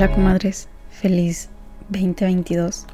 Hola 0.00 0.14
comadres, 0.14 0.66
feliz 0.90 1.50
2022. 1.90 2.86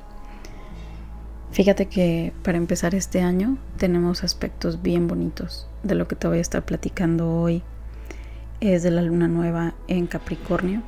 Fíjate 1.53 1.87
que 1.87 2.33
para 2.43 2.59
empezar 2.59 2.97
este 2.97 3.21
año 3.21 3.59
tenemos 3.77 4.25
aspectos 4.25 4.83
bien 4.83 5.07
bonitos 5.07 5.69
de 5.85 5.95
lo 5.95 6.09
que 6.09 6.17
te 6.17 6.27
voy 6.27 6.39
a 6.39 6.41
estar 6.41 6.65
platicando 6.65 7.33
hoy. 7.33 7.63
Es 8.59 8.83
de 8.83 8.91
la 8.91 9.03
luna 9.03 9.29
nueva 9.29 9.75
en 9.87 10.09
Capricornio. 10.09 10.83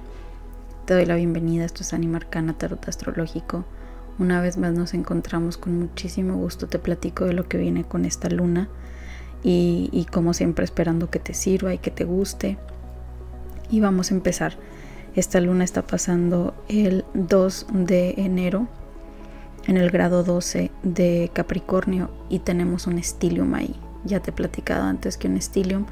Te 0.86 0.94
doy 0.94 1.06
la 1.06 1.14
bienvenida, 1.14 1.64
esto 1.64 1.84
es 1.84 1.92
Animarcana 1.92 2.58
Tarot 2.58 2.88
Astrológico. 2.88 3.64
Una 4.18 4.40
vez 4.40 4.56
más 4.56 4.72
nos 4.72 4.94
encontramos 4.94 5.56
con 5.56 5.78
muchísimo 5.78 6.34
gusto, 6.34 6.66
te 6.66 6.80
platico 6.80 7.26
de 7.26 7.34
lo 7.34 7.46
que 7.46 7.58
viene 7.58 7.84
con 7.84 8.04
esta 8.04 8.28
luna 8.28 8.68
y, 9.44 9.88
y 9.92 10.06
como 10.06 10.34
siempre 10.34 10.64
esperando 10.64 11.10
que 11.10 11.20
te 11.20 11.32
sirva 11.32 11.74
y 11.74 11.78
que 11.78 11.92
te 11.92 12.02
guste. 12.02 12.58
Y 13.70 13.78
vamos 13.78 14.10
a 14.10 14.14
empezar 14.14 14.56
esta 15.14 15.40
luna 15.40 15.64
está 15.64 15.82
pasando 15.82 16.54
el 16.68 17.04
2 17.14 17.66
de 17.72 18.14
enero 18.18 18.68
en 19.66 19.76
el 19.76 19.90
grado 19.90 20.24
12 20.24 20.70
de 20.82 21.30
Capricornio 21.32 22.10
y 22.28 22.40
tenemos 22.40 22.86
un 22.86 22.98
estilium 22.98 23.54
ahí. 23.54 23.74
Ya 24.04 24.20
te 24.20 24.30
he 24.30 24.32
platicado 24.32 24.84
antes 24.84 25.16
que 25.16 25.28
un 25.28 25.36
estilium 25.36 25.86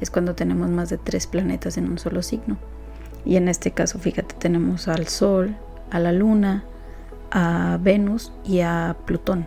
es 0.00 0.10
cuando 0.10 0.34
tenemos 0.34 0.68
más 0.70 0.90
de 0.90 0.98
tres 0.98 1.26
planetas 1.26 1.76
en 1.76 1.88
un 1.88 1.98
solo 1.98 2.22
signo. 2.22 2.56
Y 3.24 3.36
en 3.36 3.48
este 3.48 3.70
caso, 3.70 3.98
fíjate, 4.00 4.34
tenemos 4.36 4.88
al 4.88 5.06
Sol, 5.06 5.56
a 5.90 6.00
la 6.00 6.12
Luna, 6.12 6.64
a 7.30 7.78
Venus 7.80 8.32
y 8.44 8.60
a 8.60 8.96
Plutón. 9.06 9.46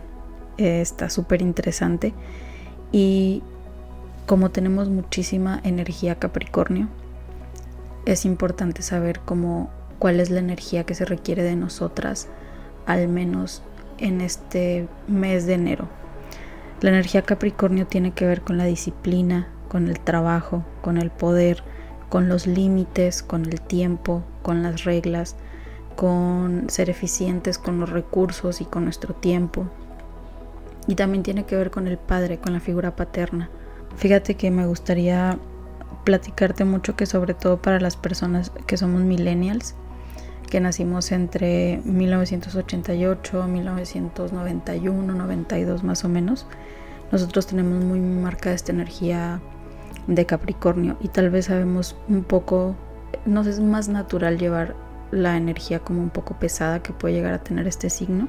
está 0.56 1.10
súper 1.10 1.42
interesante. 1.42 2.14
Y 2.90 3.42
como 4.24 4.50
tenemos 4.50 4.88
muchísima 4.88 5.60
energía 5.62 6.14
Capricornio, 6.14 6.88
es 8.06 8.24
importante 8.24 8.82
saber 8.82 9.20
cómo, 9.24 9.68
cuál 9.98 10.20
es 10.20 10.30
la 10.30 10.38
energía 10.38 10.84
que 10.84 10.94
se 10.94 11.04
requiere 11.04 11.42
de 11.42 11.56
nosotras, 11.56 12.28
al 12.86 13.08
menos 13.08 13.62
en 13.98 14.20
este 14.20 14.88
mes 15.08 15.46
de 15.46 15.54
enero. 15.54 15.88
La 16.80 16.90
energía 16.90 17.22
Capricornio 17.22 17.86
tiene 17.86 18.12
que 18.12 18.26
ver 18.26 18.42
con 18.42 18.56
la 18.56 18.64
disciplina, 18.64 19.48
con 19.68 19.88
el 19.88 20.00
trabajo, 20.00 20.64
con 20.82 20.96
el 20.96 21.10
poder, 21.10 21.62
con 22.08 22.28
los 22.28 22.46
límites, 22.46 23.22
con 23.22 23.44
el 23.44 23.60
tiempo, 23.60 24.22
con 24.42 24.62
las 24.62 24.84
reglas, 24.84 25.36
con 25.96 26.68
ser 26.68 26.90
eficientes 26.90 27.58
con 27.58 27.80
los 27.80 27.90
recursos 27.90 28.60
y 28.60 28.64
con 28.66 28.84
nuestro 28.84 29.14
tiempo. 29.14 29.66
Y 30.86 30.94
también 30.94 31.24
tiene 31.24 31.44
que 31.44 31.56
ver 31.56 31.70
con 31.70 31.88
el 31.88 31.98
padre, 31.98 32.38
con 32.38 32.52
la 32.52 32.60
figura 32.60 32.94
paterna. 32.94 33.50
Fíjate 33.96 34.36
que 34.36 34.50
me 34.50 34.66
gustaría 34.66 35.38
platicarte 36.06 36.64
mucho 36.64 36.94
que 36.94 37.04
sobre 37.04 37.34
todo 37.34 37.60
para 37.60 37.80
las 37.80 37.96
personas 37.96 38.52
que 38.66 38.76
somos 38.76 39.02
millennials, 39.02 39.74
que 40.48 40.60
nacimos 40.60 41.10
entre 41.10 41.82
1988, 41.84 43.46
1991, 43.48 45.14
92 45.14 45.82
más 45.82 46.04
o 46.04 46.08
menos, 46.08 46.46
nosotros 47.10 47.48
tenemos 47.48 47.84
muy 47.84 47.98
marcada 47.98 48.54
esta 48.54 48.70
energía 48.70 49.40
de 50.06 50.24
Capricornio 50.26 50.96
y 51.00 51.08
tal 51.08 51.28
vez 51.28 51.46
sabemos 51.46 51.96
un 52.08 52.22
poco, 52.22 52.76
nos 53.24 53.48
es 53.48 53.58
más 53.58 53.88
natural 53.88 54.38
llevar 54.38 54.76
la 55.10 55.36
energía 55.36 55.80
como 55.80 56.02
un 56.02 56.10
poco 56.10 56.38
pesada 56.38 56.84
que 56.84 56.92
puede 56.92 57.14
llegar 57.14 57.34
a 57.34 57.42
tener 57.42 57.66
este 57.66 57.90
signo. 57.90 58.28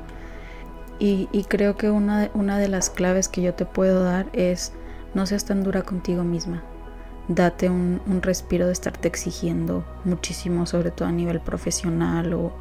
Y, 1.00 1.28
creo 1.48 1.78
que 1.78 1.92
una 1.92 2.58
de 2.58 2.68
las 2.70 2.90
claves 2.90 3.30
que 3.30 3.44
yo 3.44 3.54
te 3.54 3.68
puedo 3.68 4.04
dar 4.04 4.26
es 4.34 4.74
no 5.14 5.28
seas 5.28 5.46
tan 5.46 5.62
dura 5.62 5.84
contigo 5.84 6.24
misma 6.24 6.64
date 7.28 7.70
un, 7.70 8.02
respiro 8.22 8.68
de 8.68 8.74
estarte 8.74 9.08
exigiendo 9.08 9.84
muchísimo, 10.06 10.66
sobre 10.66 10.92
todo 10.92 11.08
a 11.08 11.12
nivel 11.12 11.42
profesional 11.42 12.34
o, 12.34 12.54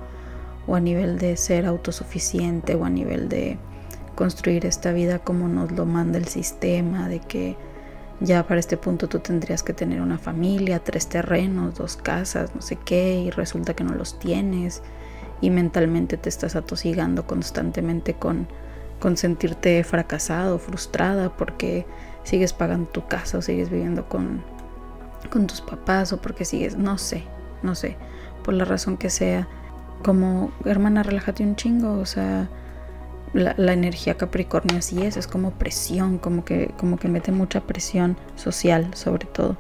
a 0.74 0.80
nivel 0.80 1.18
de 1.18 1.36
ser 1.36 1.66
autosuficiente 1.66 2.74
o 2.74 2.84
a 2.84 2.90
nivel 2.90 3.28
de 3.28 3.58
construir 4.16 4.66
esta 4.66 4.92
vida 4.92 5.20
como 5.20 5.48
nos 5.48 5.70
lo 5.72 5.86
manda 5.86 6.18
el 6.18 6.26
sistema, 6.26 7.08
de 7.08 7.20
que 7.20 7.56
ya 8.20 8.46
para 8.46 8.58
este 8.58 8.76
punto 8.76 9.08
tú 9.08 9.20
tendrías 9.20 9.62
que 9.62 9.74
tener 9.74 10.00
una 10.00 10.18
familia, 10.18 10.82
tres 10.82 11.06
terrenos, 11.08 11.76
dos 11.76 11.96
casas, 11.96 12.54
no 12.54 12.62
sé 12.62 12.76
qué, 12.76 13.20
y 13.20 13.30
resulta 13.30 13.74
que 13.74 13.84
no 13.84 13.94
los 13.94 14.18
tienes 14.18 14.82
y 15.40 15.50
mentalmente 15.50 16.16
te 16.16 16.28
estás 16.28 16.56
atosigando 16.56 17.26
constantemente 17.26 18.14
con, 18.14 18.48
con 18.98 19.16
sentirte 19.16 19.84
fracasado, 19.84 20.58
frustrada 20.58 21.36
porque 21.36 21.86
sigues 22.24 22.52
pagando 22.54 22.88
tu 22.88 23.06
casa 23.06 23.38
o 23.38 23.42
sigues 23.42 23.68
viviendo 23.68 24.08
con, 24.08 24.42
con 25.28 25.46
tus 25.46 25.60
papás 25.60 26.12
o 26.12 26.20
porque 26.20 26.44
sigues, 26.44 26.76
no 26.76 26.98
sé, 26.98 27.24
no 27.62 27.74
sé, 27.74 27.96
por 28.44 28.54
la 28.54 28.64
razón 28.64 28.96
que 28.96 29.10
sea, 29.10 29.48
como 30.02 30.52
hermana, 30.64 31.02
relájate 31.02 31.42
un 31.42 31.56
chingo, 31.56 31.98
o 31.98 32.06
sea, 32.06 32.48
la, 33.32 33.72
energía 33.72 34.16
Capricornio 34.16 34.78
así 34.78 35.02
es, 35.02 35.16
es 35.16 35.26
como 35.26 35.52
presión, 35.52 36.18
como 36.18 36.44
que, 36.44 36.72
como 36.78 36.96
que 36.96 37.08
mete 37.08 37.32
mucha 37.32 37.60
presión 37.60 38.16
social 38.36 38.90
sobre 38.94 39.26
todo. 39.26 39.56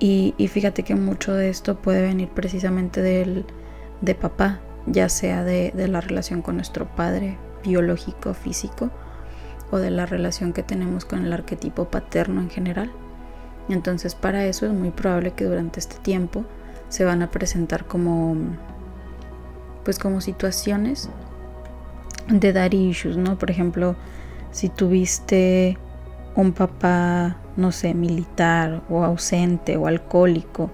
Y, 0.00 0.34
fíjate 0.48 0.82
que 0.82 0.94
mucho 0.94 1.32
de 1.32 1.48
esto 1.48 1.76
puede 1.76 2.02
venir 2.02 2.28
precisamente 2.28 3.00
del, 3.00 3.46
de 4.02 4.14
papá, 4.14 4.60
ya 4.86 5.08
sea 5.08 5.44
de, 5.44 5.72
de 5.74 5.88
la 5.88 6.00
relación 6.02 6.42
con 6.42 6.56
nuestro 6.56 6.86
padre 6.94 7.38
biológico, 7.64 8.34
físico, 8.34 8.90
o 9.70 9.78
de 9.78 9.90
la 9.90 10.04
relación 10.04 10.52
que 10.52 10.62
tenemos 10.62 11.04
con 11.04 11.24
el 11.24 11.32
arquetipo 11.32 11.86
paterno 11.86 12.40
en 12.40 12.50
general. 12.50 12.92
Entonces 13.68 14.14
para 14.14 14.44
eso 14.44 14.66
es 14.66 14.72
muy 14.72 14.90
probable 14.90 15.32
que 15.32 15.44
durante 15.44 15.80
este 15.80 15.96
tiempo 15.96 16.44
se 16.88 17.04
van 17.04 17.22
a 17.22 17.30
presentar 17.30 17.86
como 17.86 18.36
pues 19.84 19.98
como 19.98 20.20
situaciones 20.20 21.10
de 22.28 22.52
dar 22.52 22.72
issues, 22.72 23.16
¿no? 23.16 23.38
Por 23.38 23.50
ejemplo, 23.50 23.96
si 24.50 24.68
tuviste 24.68 25.78
un 26.36 26.52
papá, 26.52 27.36
no 27.56 27.70
sé, 27.70 27.94
militar 27.94 28.82
o 28.88 29.04
ausente 29.04 29.76
o 29.76 29.86
alcohólico 29.86 30.70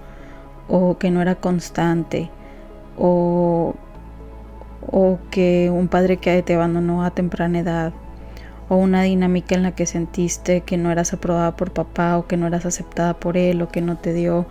o 0.68 0.96
que 0.98 1.10
no 1.10 1.20
era 1.20 1.34
constante 1.34 2.30
o, 2.96 3.74
o 4.86 5.18
que 5.30 5.70
un 5.72 5.88
padre 5.88 6.18
que 6.18 6.42
te 6.42 6.54
abandonó 6.54 7.04
a 7.04 7.10
temprana 7.10 7.58
edad 7.58 7.92
o 8.70 8.76
una 8.76 9.02
dinámica 9.02 9.56
en 9.56 9.64
la 9.64 9.74
que 9.74 9.84
sentiste 9.84 10.60
que 10.60 10.76
no 10.76 10.92
eras 10.92 11.12
aprobada 11.12 11.56
por 11.56 11.72
papá 11.72 12.16
o 12.16 12.28
que 12.28 12.36
no 12.36 12.46
eras 12.46 12.64
aceptada 12.64 13.18
por 13.18 13.36
él 13.36 13.60
o 13.62 13.68
que 13.68 13.80
no 13.80 13.98
te 13.98 14.12
dio 14.12 14.46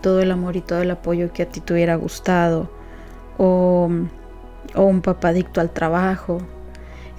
todo 0.00 0.22
el 0.22 0.30
amor 0.30 0.56
y 0.56 0.62
todo 0.62 0.80
el 0.80 0.90
apoyo 0.90 1.34
que 1.34 1.42
a 1.42 1.48
ti 1.50 1.60
te 1.60 1.74
hubiera 1.74 1.94
gustado 1.96 2.70
o, 3.36 3.90
un 4.74 5.00
papá 5.02 5.28
adicto 5.28 5.60
al 5.60 5.70
trabajo. 5.70 6.38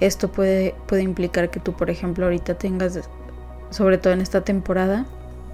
Esto 0.00 0.32
puede, 0.32 0.74
puede 0.86 1.02
implicar 1.02 1.50
que 1.50 1.60
tú, 1.60 1.72
por 1.74 1.88
ejemplo, 1.88 2.24
ahorita 2.24 2.54
tengas, 2.54 3.08
sobre 3.70 3.98
todo 3.98 4.12
en 4.12 4.20
esta 4.20 4.40
temporada, 4.40 5.06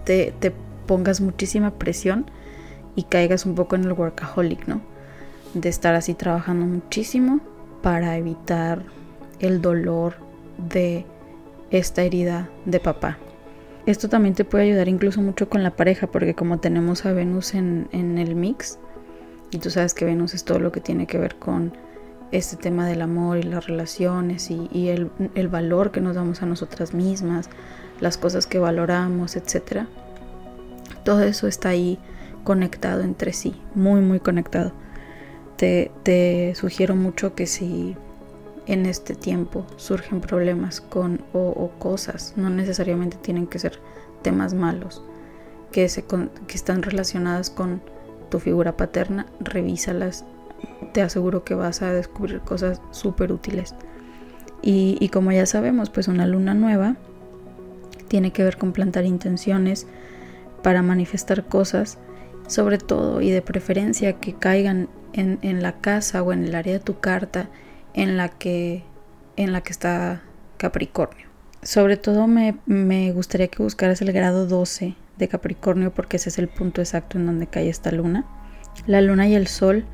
te, 0.05 0.33
te 0.41 0.53
pongas 0.87 1.21
muchísima 1.21 1.73
presión 1.73 2.31
y 2.95 3.03
caigas 3.03 3.45
un 3.45 3.55
poco 3.55 3.77
en 3.77 3.84
el 3.84 3.93
workaholic, 3.93 4.67
¿no? 4.67 4.81
De 5.53 5.69
estar 5.69 5.95
así 5.95 6.15
trabajando 6.15 6.65
muchísimo 6.65 7.41
para 7.83 8.17
evitar 8.17 8.83
el 9.41 9.61
dolor 9.61 10.25
de 10.59 11.05
esta 11.71 12.03
herida 12.03 12.49
de 12.65 12.81
papá. 12.81 13.19
Esto 13.87 14.09
también 14.09 14.34
te 14.34 14.44
puede 14.44 14.65
ayudar 14.65 14.89
incluso 14.89 15.22
mucho 15.22 15.49
con 15.49 15.62
la 15.62 15.77
pareja, 15.77 16.09
porque 16.09 16.34
como 16.34 16.59
tenemos 16.59 17.06
a 17.06 17.12
Venus 17.12 17.55
en, 17.55 17.89
el 17.93 18.34
mix, 18.34 18.78
y 19.53 19.59
tú 19.59 19.71
sabes 19.71 19.95
que 19.95 20.05
Venus 20.05 20.34
es 20.34 20.45
todo 20.45 20.59
lo 20.59 20.72
que 20.72 20.81
tiene 20.81 21.06
que 21.06 21.19
ver 21.19 21.37
con 21.37 21.72
este 22.33 22.56
tema 22.56 22.87
del 22.89 23.00
amor 23.00 23.39
y 23.39 23.45
las 23.45 23.66
relaciones 23.66 24.50
y, 24.50 24.89
el, 24.89 25.49
valor 25.49 25.93
que 25.93 26.00
nos 26.00 26.16
damos 26.16 26.43
a 26.43 26.47
nosotras 26.47 26.95
mismas, 26.95 27.49
las 28.00 28.19
cosas 28.19 28.49
que 28.49 28.59
valoramos, 28.59 29.37
etc. 29.37 29.87
Todo 31.05 31.22
eso 31.22 31.47
está 31.47 31.69
ahí 31.69 32.00
conectado 32.42 33.03
entre 33.03 33.33
sí, 33.33 33.54
muy, 33.77 34.01
muy 34.01 34.19
conectado. 34.19 34.72
Te 35.57 36.53
sugiero 36.57 36.97
mucho 36.97 37.34
que 37.34 37.47
si 37.47 37.97
en 38.66 38.86
este 38.86 39.15
tiempo 39.15 39.65
surgen 39.77 40.21
problemas 40.21 40.80
con 40.80 41.22
o, 41.33 41.71
cosas, 41.78 42.34
no 42.36 42.51
necesariamente 42.51 43.16
tienen 43.16 43.47
que 43.47 43.59
ser 43.59 43.78
temas 44.22 44.54
malos, 44.54 45.03
que, 45.72 45.89
se, 45.89 46.04
que 46.04 46.54
están 46.54 46.83
relacionadas 46.83 47.51
con 47.51 47.80
tu 48.28 48.41
figura 48.41 48.77
paterna, 48.77 49.27
revísalas, 49.41 50.24
te 50.92 51.03
aseguro 51.03 51.45
que 51.45 51.54
vas 51.54 51.83
a 51.83 51.92
descubrir 51.92 52.41
cosas 52.41 52.80
súper 52.91 53.30
útiles. 53.30 53.74
Y, 54.63 54.97
y 55.01 55.10
como 55.10 55.30
ya 55.30 55.47
sabemos, 55.47 55.91
pues 55.91 56.09
una 56.09 56.27
luna 56.27 56.54
nueva 56.54 56.97
tiene 58.09 58.33
que 58.33 58.42
ver 58.42 58.57
con 58.57 58.72
plantar 58.72 59.04
intenciones 59.04 59.86
para 60.63 60.83
manifestar 60.83 61.45
cosas, 61.47 61.98
sobre 62.48 62.78
todo 62.78 63.21
y 63.21 63.30
de 63.30 63.42
preferencia 63.42 64.15
que 64.15 64.34
caigan 64.34 64.89
en, 65.13 65.39
en 65.42 65.63
la 65.63 65.72
casa 65.80 66.22
o 66.22 66.33
en 66.33 66.45
el 66.45 66.54
área 66.54 66.72
de 66.72 66.80
tu 66.80 66.98
carta 66.98 67.48
en 67.97 68.16
la 68.16 68.28
que, 68.28 68.84
en 69.37 69.53
la 69.53 69.63
que 69.63 69.72
está 69.72 70.22
Capricornio. 70.57 71.27
Sobre 71.63 71.97
todo 71.97 72.28
me, 72.28 72.57
me 72.66 73.10
gustaría 73.10 73.48
que 73.48 73.63
buscaras 73.63 74.01
el 74.01 74.13
grado 74.13 74.47
12 74.47 74.95
de 75.19 75.28
Capricornio 75.28 75.93
porque 75.93 76.19
ese 76.19 76.28
es 76.28 76.39
el 76.39 76.47
punto 76.47 76.81
exacto 76.81 77.19
en 77.19 77.27
donde 77.27 77.48
cae 77.48 77.69
esta 77.69 77.91
luna. 77.91 78.25
La 78.87 79.01
luna 79.01 79.27
y 79.27 79.34
el 79.34 79.48
sol 79.48 79.87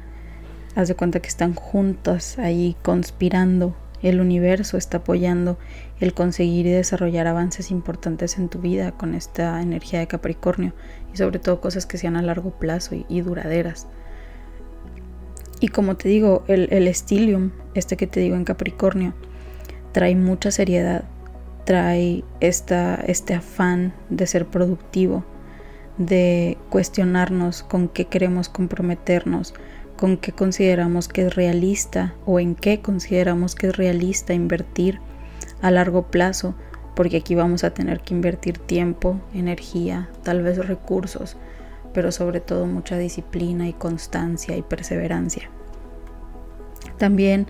Haz 0.74 0.88
de 0.88 0.94
cuenta 0.94 1.20
que 1.20 1.28
están 1.28 1.54
juntas 1.54 2.38
ahí 2.38 2.76
conspirando. 2.82 3.76
El 4.00 4.20
universo 4.20 4.78
está 4.78 4.98
apoyando 4.98 5.58
el 6.00 6.14
conseguir 6.14 6.66
y 6.66 6.70
desarrollar 6.70 7.26
avances 7.26 7.70
importantes 7.70 8.38
en 8.38 8.48
tu 8.48 8.58
vida 8.58 8.92
con 8.92 9.14
esta 9.14 9.60
energía 9.60 9.98
de 10.00 10.06
Capricornio 10.06 10.72
y 11.12 11.18
sobre 11.18 11.38
todo 11.38 11.60
cosas 11.60 11.84
que 11.84 11.98
sean 11.98 12.16
a 12.16 12.22
largo 12.22 12.58
plazo 12.58 12.96
y, 13.06 13.20
duraderas. 13.20 13.86
Y 15.62 15.68
como 15.68 15.96
te 15.96 16.08
digo, 16.08 16.42
el, 16.48 16.66
el 16.72 16.88
estilium, 16.88 17.52
este 17.74 17.96
que 17.96 18.08
te 18.08 18.18
digo 18.18 18.34
en 18.34 18.42
Capricornio, 18.42 19.14
trae 19.92 20.16
mucha 20.16 20.50
seriedad, 20.50 21.04
trae 21.64 22.24
esta, 22.40 22.96
este 22.96 23.34
afán 23.34 23.94
de 24.10 24.26
ser 24.26 24.46
productivo, 24.46 25.24
de 25.98 26.58
cuestionarnos 26.68 27.62
con 27.62 27.86
qué 27.86 28.06
queremos 28.06 28.48
comprometernos, 28.48 29.54
con 29.96 30.16
qué 30.16 30.32
consideramos 30.32 31.06
que 31.06 31.26
es 31.26 31.36
realista 31.36 32.12
o 32.26 32.40
en 32.40 32.56
qué 32.56 32.80
consideramos 32.80 33.54
que 33.54 33.68
es 33.68 33.76
realista 33.76 34.34
invertir 34.34 34.98
a 35.60 35.70
largo 35.70 36.10
plazo, 36.10 36.56
porque 36.96 37.18
aquí 37.18 37.36
vamos 37.36 37.62
a 37.62 37.72
tener 37.72 38.00
que 38.00 38.14
invertir 38.14 38.58
tiempo, 38.58 39.20
energía, 39.32 40.10
tal 40.24 40.42
vez 40.42 40.58
recursos, 40.66 41.36
pero 41.92 42.12
sobre 42.12 42.40
todo 42.40 42.66
mucha 42.66 42.98
disciplina 42.98 43.68
y 43.68 43.72
constancia 43.72 44.56
y 44.56 44.62
perseverancia. 44.62 45.50
También 46.98 47.46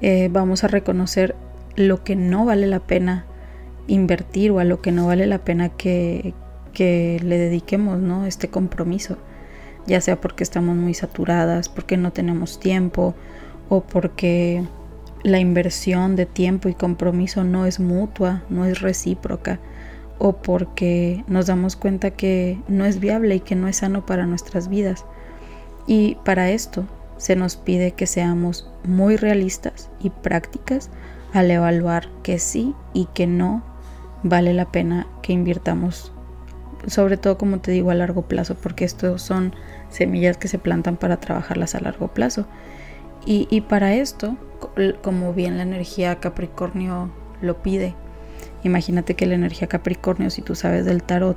eh, 0.00 0.28
vamos 0.30 0.64
a 0.64 0.68
reconocer 0.68 1.34
lo 1.76 2.04
que 2.04 2.16
no 2.16 2.44
vale 2.44 2.66
la 2.66 2.80
pena 2.80 3.26
invertir 3.86 4.50
o 4.50 4.58
a 4.58 4.64
lo 4.64 4.80
que 4.80 4.92
no 4.92 5.06
vale 5.06 5.26
la 5.26 5.38
pena 5.38 5.68
que, 5.70 6.34
que 6.72 7.20
le 7.22 7.38
dediquemos 7.38 7.98
¿no? 8.00 8.26
este 8.26 8.48
compromiso, 8.48 9.18
ya 9.86 10.00
sea 10.00 10.20
porque 10.20 10.44
estamos 10.44 10.76
muy 10.76 10.94
saturadas, 10.94 11.68
porque 11.68 11.96
no 11.96 12.12
tenemos 12.12 12.60
tiempo 12.60 13.14
o 13.68 13.82
porque 13.82 14.64
la 15.22 15.38
inversión 15.38 16.16
de 16.16 16.26
tiempo 16.26 16.68
y 16.68 16.74
compromiso 16.74 17.44
no 17.44 17.66
es 17.66 17.80
mutua, 17.80 18.42
no 18.50 18.64
es 18.66 18.80
recíproca 18.80 19.58
o 20.18 20.34
porque 20.34 21.24
nos 21.26 21.46
damos 21.46 21.76
cuenta 21.76 22.10
que 22.10 22.58
no 22.68 22.84
es 22.84 23.00
viable 23.00 23.36
y 23.36 23.40
que 23.40 23.56
no 23.56 23.68
es 23.68 23.78
sano 23.78 24.06
para 24.06 24.26
nuestras 24.26 24.68
vidas. 24.68 25.04
Y 25.86 26.16
para 26.24 26.50
esto 26.50 26.84
se 27.16 27.36
nos 27.36 27.56
pide 27.56 27.92
que 27.92 28.06
seamos 28.06 28.70
muy 28.84 29.16
realistas 29.16 29.90
y 30.00 30.10
prácticas 30.10 30.90
al 31.32 31.50
evaluar 31.50 32.08
que 32.22 32.38
sí 32.38 32.74
y 32.92 33.06
que 33.06 33.26
no 33.26 33.62
vale 34.22 34.54
la 34.54 34.66
pena 34.66 35.06
que 35.22 35.32
invirtamos, 35.32 36.12
sobre 36.86 37.16
todo 37.16 37.38
como 37.38 37.60
te 37.60 37.70
digo 37.70 37.90
a 37.90 37.94
largo 37.94 38.22
plazo, 38.22 38.54
porque 38.54 38.84
estos 38.84 39.22
son 39.22 39.54
semillas 39.90 40.36
que 40.38 40.48
se 40.48 40.58
plantan 40.58 40.96
para 40.96 41.18
trabajarlas 41.18 41.74
a 41.74 41.80
largo 41.80 42.08
plazo. 42.08 42.46
Y, 43.26 43.62
para 43.62 43.94
esto, 43.94 44.36
como 45.02 45.32
bien 45.32 45.56
la 45.56 45.62
energía 45.62 46.20
Capricornio 46.20 47.10
lo 47.40 47.62
pide, 47.62 47.94
imagínate 48.64 49.14
que 49.14 49.26
la 49.26 49.34
energía 49.34 49.68
Capricornio, 49.68 50.30
si 50.30 50.42
tú 50.42 50.54
sabes 50.54 50.84
del 50.84 51.02
tarot, 51.02 51.36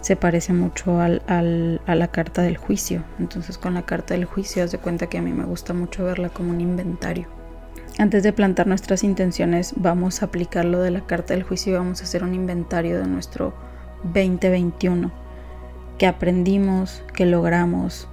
se 0.00 0.16
parece 0.16 0.52
mucho 0.52 1.00
al, 1.00 1.22
a 1.26 1.94
la 1.94 2.08
carta 2.08 2.42
del 2.42 2.56
juicio. 2.56 3.02
Entonces 3.18 3.58
con 3.58 3.74
la 3.74 3.82
carta 3.82 4.14
del 4.14 4.24
juicio, 4.24 4.62
haz 4.62 4.70
de 4.70 4.78
cuenta 4.78 5.08
que 5.08 5.18
a 5.18 5.22
mí 5.22 5.32
me 5.32 5.44
gusta 5.44 5.74
mucho 5.74 6.04
verla 6.04 6.28
como 6.28 6.50
un 6.50 6.60
inventario 6.60 7.26
antes 8.00 8.22
de 8.22 8.32
plantar 8.32 8.66
nuestras 8.66 9.04
intenciones, 9.04 9.74
vamos 9.76 10.22
a 10.22 10.26
aplicar 10.26 10.64
lo 10.64 10.80
de 10.80 10.90
la 10.90 11.02
carta 11.02 11.34
del 11.34 11.42
juicio 11.42 11.72
y 11.72 11.76
vamos 11.76 12.00
a 12.00 12.04
hacer 12.04 12.24
un 12.24 12.34
inventario 12.34 12.98
de 12.98 13.06
nuestro 13.06 13.52
2021. 14.04 15.12
¿Qué 15.98 16.06
aprendimos? 16.06 17.02
¿Qué 17.14 17.26
logramos? 17.26 18.08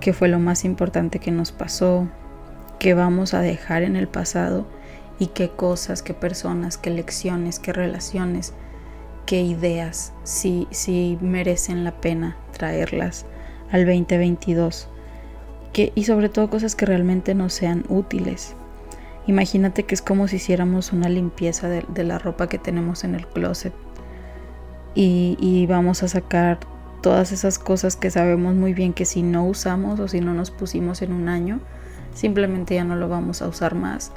¿Qué 0.00 0.14
fue 0.14 0.28
lo 0.28 0.38
más 0.38 0.64
importante 0.64 1.18
que 1.18 1.32
nos 1.32 1.52
pasó? 1.52 2.08
¿Qué 2.78 2.94
vamos 2.94 3.34
a 3.34 3.40
dejar 3.40 3.82
en 3.82 3.96
el 3.96 4.08
pasado? 4.08 4.66
¿Y 5.18 5.28
qué 5.28 5.50
cosas, 5.50 6.02
qué 6.02 6.14
personas, 6.14 6.76
qué 6.76 6.90
lecciones, 6.90 7.58
qué 7.58 7.72
relaciones, 7.72 8.52
qué 9.24 9.40
ideas, 9.42 10.12
si, 10.24 10.68
si 10.70 11.18
merecen 11.20 11.84
la 11.84 12.00
pena 12.00 12.36
traerlas 12.52 13.26
al 13.70 13.86
2022? 13.86 14.88
y 15.94 16.04
sobre 16.04 16.28
todo 16.28 16.48
cosas 16.48 16.74
que 16.74 16.86
realmente 16.86 17.34
nos 17.34 17.52
sean 17.52 17.84
útiles. 17.88 18.54
Imagínate 19.26 19.82
que 19.84 19.94
es 19.94 20.02
como 20.02 20.28
si 20.28 20.36
hiciéramos 20.36 20.92
una 20.92 21.08
limpieza 21.08 21.68
de, 21.68 22.04
la 22.04 22.18
ropa 22.18 22.48
que 22.48 22.58
tenemos 22.58 23.04
en 23.04 23.14
el 23.14 23.26
closet. 23.26 23.74
Y, 24.94 25.66
vamos 25.68 26.02
a 26.02 26.08
sacar 26.08 26.60
todas 27.02 27.30
esas 27.30 27.58
cosas 27.58 27.96
que 27.96 28.10
sabemos 28.10 28.54
muy 28.54 28.72
bien 28.72 28.94
que 28.94 29.04
si 29.04 29.22
no 29.22 29.44
usamos 29.44 30.00
o 30.00 30.08
si 30.08 30.20
no 30.20 30.32
nos 30.32 30.50
pusimos 30.50 31.02
en 31.02 31.12
un 31.12 31.28
año, 31.28 31.60
simplemente 32.14 32.76
ya 32.76 32.84
no 32.84 32.96
lo 32.96 33.08
vamos 33.08 33.42
a 33.42 33.48
usar 33.48 33.74
más 33.74 34.12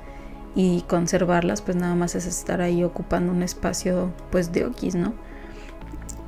y 0.56 0.82
conservarlas 0.82 1.62
pues 1.62 1.78
nada 1.78 1.96
más 1.96 2.16
es 2.16 2.26
estar 2.26 2.62
ahí 2.62 2.84
ocupando 2.84 3.32
un 3.32 3.44
espacio 3.44 4.12
pues 4.32 4.52
de 4.52 4.66
oquis, 4.66 4.96
¿no? 4.96 5.14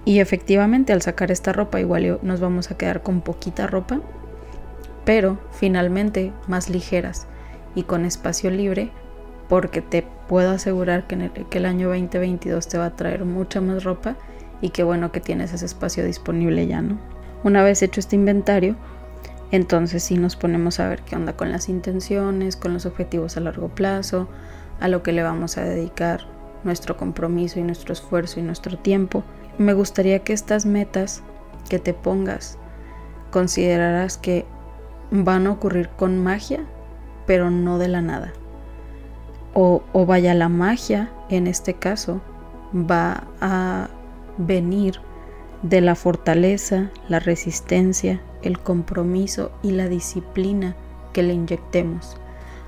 Y 0.06 0.20
efectivamente 0.20 0.94
al 0.94 1.02
sacar 1.02 1.32
esta 1.32 1.54
ropa 1.54 1.80
igual 1.80 2.20
nos 2.22 2.40
vamos 2.40 2.72
a 2.72 2.78
quedar 2.78 3.04
con 3.04 3.22
poquita 3.22 3.68
ropa, 3.68 4.02
pero 5.06 5.40
finalmente 5.52 6.34
más 6.48 6.70
ligeras 6.70 7.28
y 7.76 7.84
con 7.84 8.06
espacio 8.06 8.50
libre, 8.50 8.92
porque 9.48 9.82
te 9.82 10.06
puedo 10.28 10.52
asegurar 10.52 11.08
que, 11.08 11.16
el, 11.16 11.32
que 11.32 11.58
el 11.58 11.66
año 11.66 11.90
2022 11.90 12.68
te 12.68 12.78
va 12.78 12.86
a 12.86 12.96
traer 12.96 13.26
mucha 13.26 13.62
más 13.62 13.84
ropa 13.84 14.16
y 14.62 14.70
qué 14.70 14.84
bueno 14.84 15.12
que 15.12 15.20
tienes 15.20 15.54
ese 15.54 15.66
espacio 15.66 16.06
disponible 16.06 16.66
ya, 16.68 16.82
¿no? 16.82 17.00
Una 17.44 17.64
vez 17.64 17.82
hecho 17.82 18.00
este 18.00 18.16
inventario, 18.16 18.76
entonces 19.52 20.04
sí 20.04 20.18
nos 20.18 20.36
ponemos 20.36 20.80
a 20.80 20.88
ver 20.88 21.02
qué 21.04 21.16
onda 21.16 21.34
con 21.34 21.52
las 21.52 21.70
intenciones, 21.70 22.56
con 22.56 22.74
los 22.74 22.86
objetivos 22.86 23.38
a 23.38 23.42
largo 23.42 23.70
plazo, 23.70 24.28
a 24.80 24.88
lo 24.88 25.04
que 25.04 25.12
le 25.12 25.24
vamos 25.24 25.58
a 25.58 25.64
dedicar 25.64 26.22
nuestro 26.64 26.98
compromiso 26.98 27.60
y 27.60 27.64
nuestro 27.64 27.94
esfuerzo 27.94 28.40
y 28.40 28.44
nuestro 28.44 28.78
tiempo. 28.78 29.24
Me 29.58 29.74
gustaría 29.74 30.20
que 30.20 30.34
estas 30.34 30.66
metas 30.66 31.22
que 31.70 31.80
te 31.80 31.94
pongas 31.94 32.58
consideraras 33.32 34.18
que 34.18 34.46
van 35.12 35.48
a 35.48 35.52
ocurrir 35.52 35.90
con 35.90 36.24
magia 36.24 36.66
pero 37.26 37.50
no 37.50 37.78
de 37.78 37.88
la 37.88 38.02
nada. 38.02 38.34
O, 39.54 39.82
vaya, 40.06 40.34
la 40.34 40.50
magia 40.50 41.12
en 41.30 41.48
este 41.48 41.74
caso 41.74 42.22
va 42.74 43.26
a 43.42 43.90
venir 44.38 45.00
de 45.64 45.82
la 45.82 45.96
fortaleza, 45.96 46.90
la 47.08 47.20
resistencia, 47.20 48.22
el 48.42 48.60
compromiso 48.60 49.52
y 49.62 49.72
la 49.72 49.88
disciplina 49.88 50.76
que 51.14 51.24
le 51.24 51.34
inyectemos. 51.34 52.18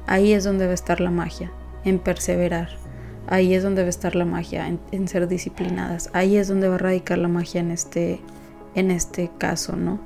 Ahí 0.05 0.33
es 0.33 0.43
donde 0.43 0.65
va 0.65 0.71
a 0.71 0.75
estar 0.75 0.99
la 0.99 1.11
magia, 1.11 1.51
en 1.85 1.99
perseverar. 1.99 2.69
Ahí 3.27 3.53
es 3.53 3.63
donde 3.63 3.81
va 3.81 3.87
a 3.87 3.89
estar 3.89 4.15
la 4.15 4.25
magia, 4.25 4.67
en, 4.91 5.07
ser 5.07 5.27
disciplinadas. 5.27 6.09
Ahí 6.13 6.37
es 6.37 6.47
donde 6.47 6.67
va 6.67 6.75
a 6.75 6.79
radicar 6.79 7.17
la 7.17 7.29
magia 7.29 7.61
en 7.61 7.71
este, 7.71 8.19
en 8.75 8.91
este 8.91 9.31
caso, 9.37 9.75
¿no? 9.75 9.99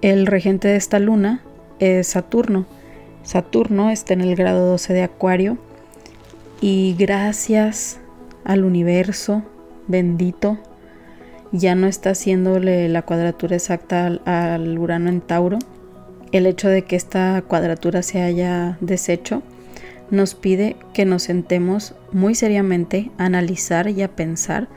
El 0.00 0.26
regente 0.26 0.68
de 0.68 0.76
esta 0.76 0.98
luna 0.98 1.40
es 1.80 2.08
Saturno. 2.08 2.66
Saturno 3.24 3.90
está 3.90 4.12
en 4.12 4.20
el 4.20 4.36
grado 4.36 4.66
12 4.66 4.92
de 4.92 5.02
Acuario 5.02 5.58
y 6.60 6.94
gracias 6.98 7.98
al 8.44 8.64
universo 8.64 9.42
bendito 9.88 10.58
ya 11.50 11.74
no 11.74 11.86
está 11.86 12.10
haciéndole 12.10 12.88
la 12.88 13.02
cuadratura 13.02 13.56
exacta 13.56 14.06
al, 14.06 14.78
Urano 14.78 15.08
en 15.08 15.20
Tauro. 15.20 15.58
El 16.30 16.46
hecho 16.46 16.68
de 16.68 16.82
que 16.82 16.94
esta 16.94 17.42
cuadratura 17.42 18.02
se 18.02 18.20
haya 18.22 18.76
deshecho 18.80 19.42
nos 20.10 20.34
pide 20.34 20.76
que 20.92 21.04
nos 21.04 21.22
sentemos 21.22 21.94
muy 22.12 22.34
seriamente 22.34 23.10
a 23.18 23.24
analizar 23.26 23.88
y 23.88 24.02
a 24.02 24.08
pensar 24.08 24.68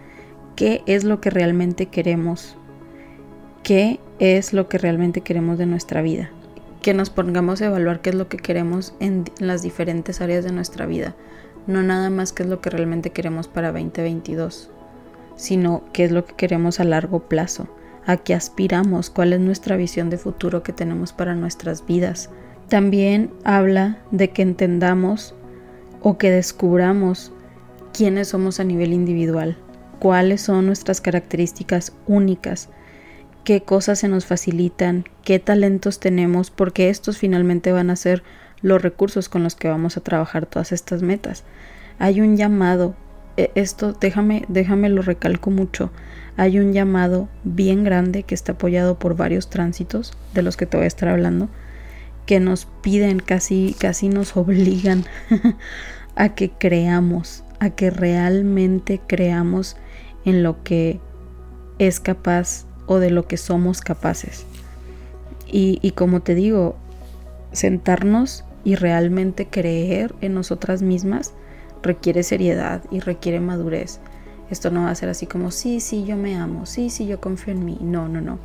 qué 0.56 0.82
es 0.86 1.04
lo 1.04 1.20
que 1.20 1.30
realmente 1.30 1.88
queremos, 1.88 2.58
qué 3.64 4.00
es 4.20 4.54
lo 4.54 4.70
que 4.70 4.78
realmente 4.78 5.22
queremos 5.22 5.58
de 5.58 5.66
nuestra 5.66 6.02
vida 6.02 6.32
que 6.82 6.94
nos 6.94 7.10
pongamos 7.12 7.62
a 7.62 7.68
evaluar 7.68 8.02
qué 8.02 8.10
es 8.10 8.16
lo 8.16 8.28
que 8.28 8.38
queremos 8.38 8.94
en 9.00 9.26
las 9.40 9.62
diferentes 9.62 10.20
áreas 10.20 10.44
de 10.44 10.52
nuestra 10.52 10.86
vida, 10.86 11.16
no 11.68 11.84
nada 11.84 12.10
más 12.10 12.34
qué 12.34 12.44
es 12.44 12.50
lo 12.50 12.60
que 12.60 12.72
realmente 12.72 13.12
queremos 13.12 13.48
para 13.48 13.72
2022, 13.72 14.72
sino 15.42 15.82
qué 15.92 16.04
es 16.04 16.12
lo 16.12 16.24
que 16.24 16.36
queremos 16.36 16.80
a 16.80 16.84
largo 16.84 17.28
plazo, 17.28 17.68
a 18.06 18.16
qué 18.18 18.36
aspiramos, 18.36 19.10
cuál 19.10 19.34
es 19.34 19.40
nuestra 19.40 19.76
visión 19.76 20.12
de 20.12 20.20
futuro 20.20 20.62
que 20.62 20.72
tenemos 20.72 21.14
para 21.14 21.34
nuestras 21.34 21.84
vidas. 21.88 22.30
También 22.70 23.32
habla 23.44 23.98
de 24.12 24.30
que 24.30 24.44
entendamos 24.44 25.34
o 26.00 26.20
que 26.20 26.30
descubramos 26.30 27.34
quiénes 27.92 28.28
somos 28.28 28.60
a 28.60 28.64
nivel 28.64 28.94
individual, 28.94 29.58
cuáles 29.98 30.42
son 30.42 30.68
nuestras 30.68 31.02
características 31.02 31.94
únicas, 32.06 32.70
qué 33.44 33.64
cosas 33.64 33.98
se 33.98 34.10
nos 34.10 34.28
facilitan, 34.28 35.06
qué 35.24 35.40
talentos 35.40 36.00
tenemos, 36.00 36.52
porque 36.52 36.92
estos 36.92 37.18
finalmente 37.18 37.72
van 37.72 37.90
a 37.90 37.96
ser 37.96 38.22
los 38.62 38.80
recursos 38.80 39.28
con 39.28 39.42
los 39.42 39.56
que 39.56 39.70
vamos 39.70 39.98
a 39.98 40.02
trabajar 40.02 40.46
todas 40.46 40.72
estas 40.72 41.02
metas. 41.02 41.46
Hay 41.98 42.22
un 42.22 42.38
llamado, 42.38 42.96
esto 43.38 43.94
déjame, 43.94 44.46
déjame 44.48 44.90
lo 44.90 45.02
recalco 45.02 45.52
mucho, 45.52 45.92
hay 46.38 46.60
un 46.60 46.74
llamado 46.74 47.30
bien 47.44 47.84
grande 47.84 48.24
que 48.24 48.36
está 48.36 48.54
apoyado 48.54 48.98
por 48.98 49.16
varios 49.16 49.50
tránsitos 49.50 50.14
de 50.34 50.42
los 50.42 50.58
que 50.58 50.66
te 50.66 50.78
voy 50.78 50.86
a 50.86 50.88
estar 50.88 51.10
hablando, 51.10 51.50
que 52.26 52.40
nos 52.40 52.66
piden, 52.82 53.20
casi, 53.20 53.76
casi 53.80 54.10
nos 54.10 54.36
obligan 54.38 55.06
a 56.16 56.30
que 56.30 56.52
creamos, 56.52 57.44
a 57.60 57.70
que 57.72 57.90
realmente 57.90 59.02
creamos 59.06 59.78
en 60.26 60.44
lo 60.44 60.64
que 60.64 61.00
es 61.80 62.00
capaz 62.00 62.66
o 62.86 63.00
de 63.00 63.10
lo 63.10 63.28
que 63.28 63.38
somos 63.38 63.82
capaces. 63.82 64.46
Y, 65.48 65.80
y 65.82 65.92
como 65.92 66.22
te 66.22 66.36
digo, 66.36 66.78
sentarnos 67.52 68.46
y 68.64 68.76
realmente 68.76 69.48
creer 69.48 70.16
en 70.22 70.34
nosotras 70.34 70.82
mismas 70.82 71.34
requiere 71.84 72.24
seriedad 72.24 72.84
y 72.92 73.00
requiere 73.00 73.40
madurez. 73.40 74.00
Esto 74.50 74.70
no 74.70 74.84
va 74.84 74.90
a 74.90 74.96
ser 74.96 75.10
así 75.10 75.28
como, 75.28 75.50
sí, 75.52 75.80
sí, 75.80 76.04
yo 76.06 76.18
me 76.18 76.36
amo, 76.36 76.66
sí, 76.66 76.90
sí, 76.90 77.08
yo 77.08 77.22
confío 77.22 77.54
en 77.54 77.64
mí. 77.64 77.78
No, 77.82 78.08
no, 78.10 78.20
no. 78.22 78.38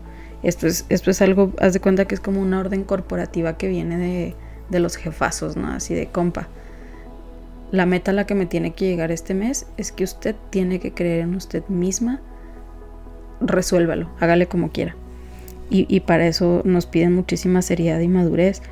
Esto 0.43 0.67
es, 0.67 0.87
esto 0.89 1.11
es 1.11 1.21
algo, 1.21 1.53
haz 1.59 1.73
de 1.73 1.81
cuenta 1.81 2.05
que 2.05 2.15
es 2.15 2.21
como 2.21 2.41
una 2.41 2.61
orden 2.61 2.85
corporativa 2.85 3.57
que 3.57 3.69
viene 3.69 3.97
de, 3.97 4.35
de 4.71 4.81
los 4.81 4.97
jefazos, 4.97 5.57
¿no? 5.57 5.69
Así 5.69 5.95
de 5.95 6.07
compa. 6.07 6.49
La 7.73 7.87
meta 7.87 8.13
a 8.13 8.15
la 8.15 8.27
que 8.27 8.37
me 8.37 8.47
tiene 8.47 8.73
que 8.73 8.87
llegar 8.87 9.11
este 9.11 9.35
mes 9.35 9.67
es 9.77 9.91
que 9.91 10.05
usted 10.05 10.37
tiene 10.51 10.79
que 10.79 10.93
creer 10.93 11.23
en 11.23 11.35
usted 11.35 11.67
misma. 11.67 12.21
Resuélvalo, 13.41 14.11
hágale 14.21 14.47
como 14.47 14.71
quiera. 14.71 14.95
Y, 15.69 15.93
y 15.93 16.01
para 16.01 16.29
eso 16.29 16.63
nos 16.65 16.87
piden 16.87 17.15
muchísima 17.15 17.63
seriedad 17.63 17.99
y 17.99 18.07
madurez. 18.07 18.63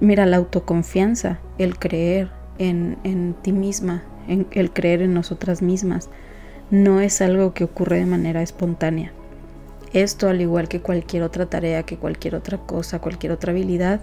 Mira, 0.00 0.24
la 0.24 0.38
autoconfianza, 0.38 1.38
el 1.58 1.78
creer 1.78 2.30
en, 2.58 3.34
ti 3.42 3.52
misma, 3.52 4.02
en, 4.28 4.46
el 4.52 4.72
creer 4.72 5.02
en 5.02 5.14
nosotras 5.14 5.62
mismas, 5.62 6.08
no 6.70 7.00
es 7.00 7.20
algo 7.20 7.54
que 7.54 7.64
ocurre 7.64 7.98
de 7.98 8.06
manera 8.06 8.42
espontánea. 8.42 9.12
Esto, 9.92 10.28
al 10.28 10.40
igual 10.40 10.68
que 10.68 10.80
cualquier 10.80 11.22
otra 11.22 11.46
tarea, 11.46 11.84
que 11.84 11.96
cualquier 11.96 12.34
otra 12.34 12.58
cosa, 12.58 13.00
cualquier 13.00 13.32
otra 13.32 13.52
habilidad, 13.52 14.00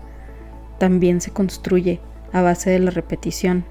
también 0.79 1.21
se 1.21 1.31
construye 1.31 1.99
a 2.31 2.41
base 2.41 2.69
de 2.69 2.79
la 2.79 2.91
repetición. 2.91 3.65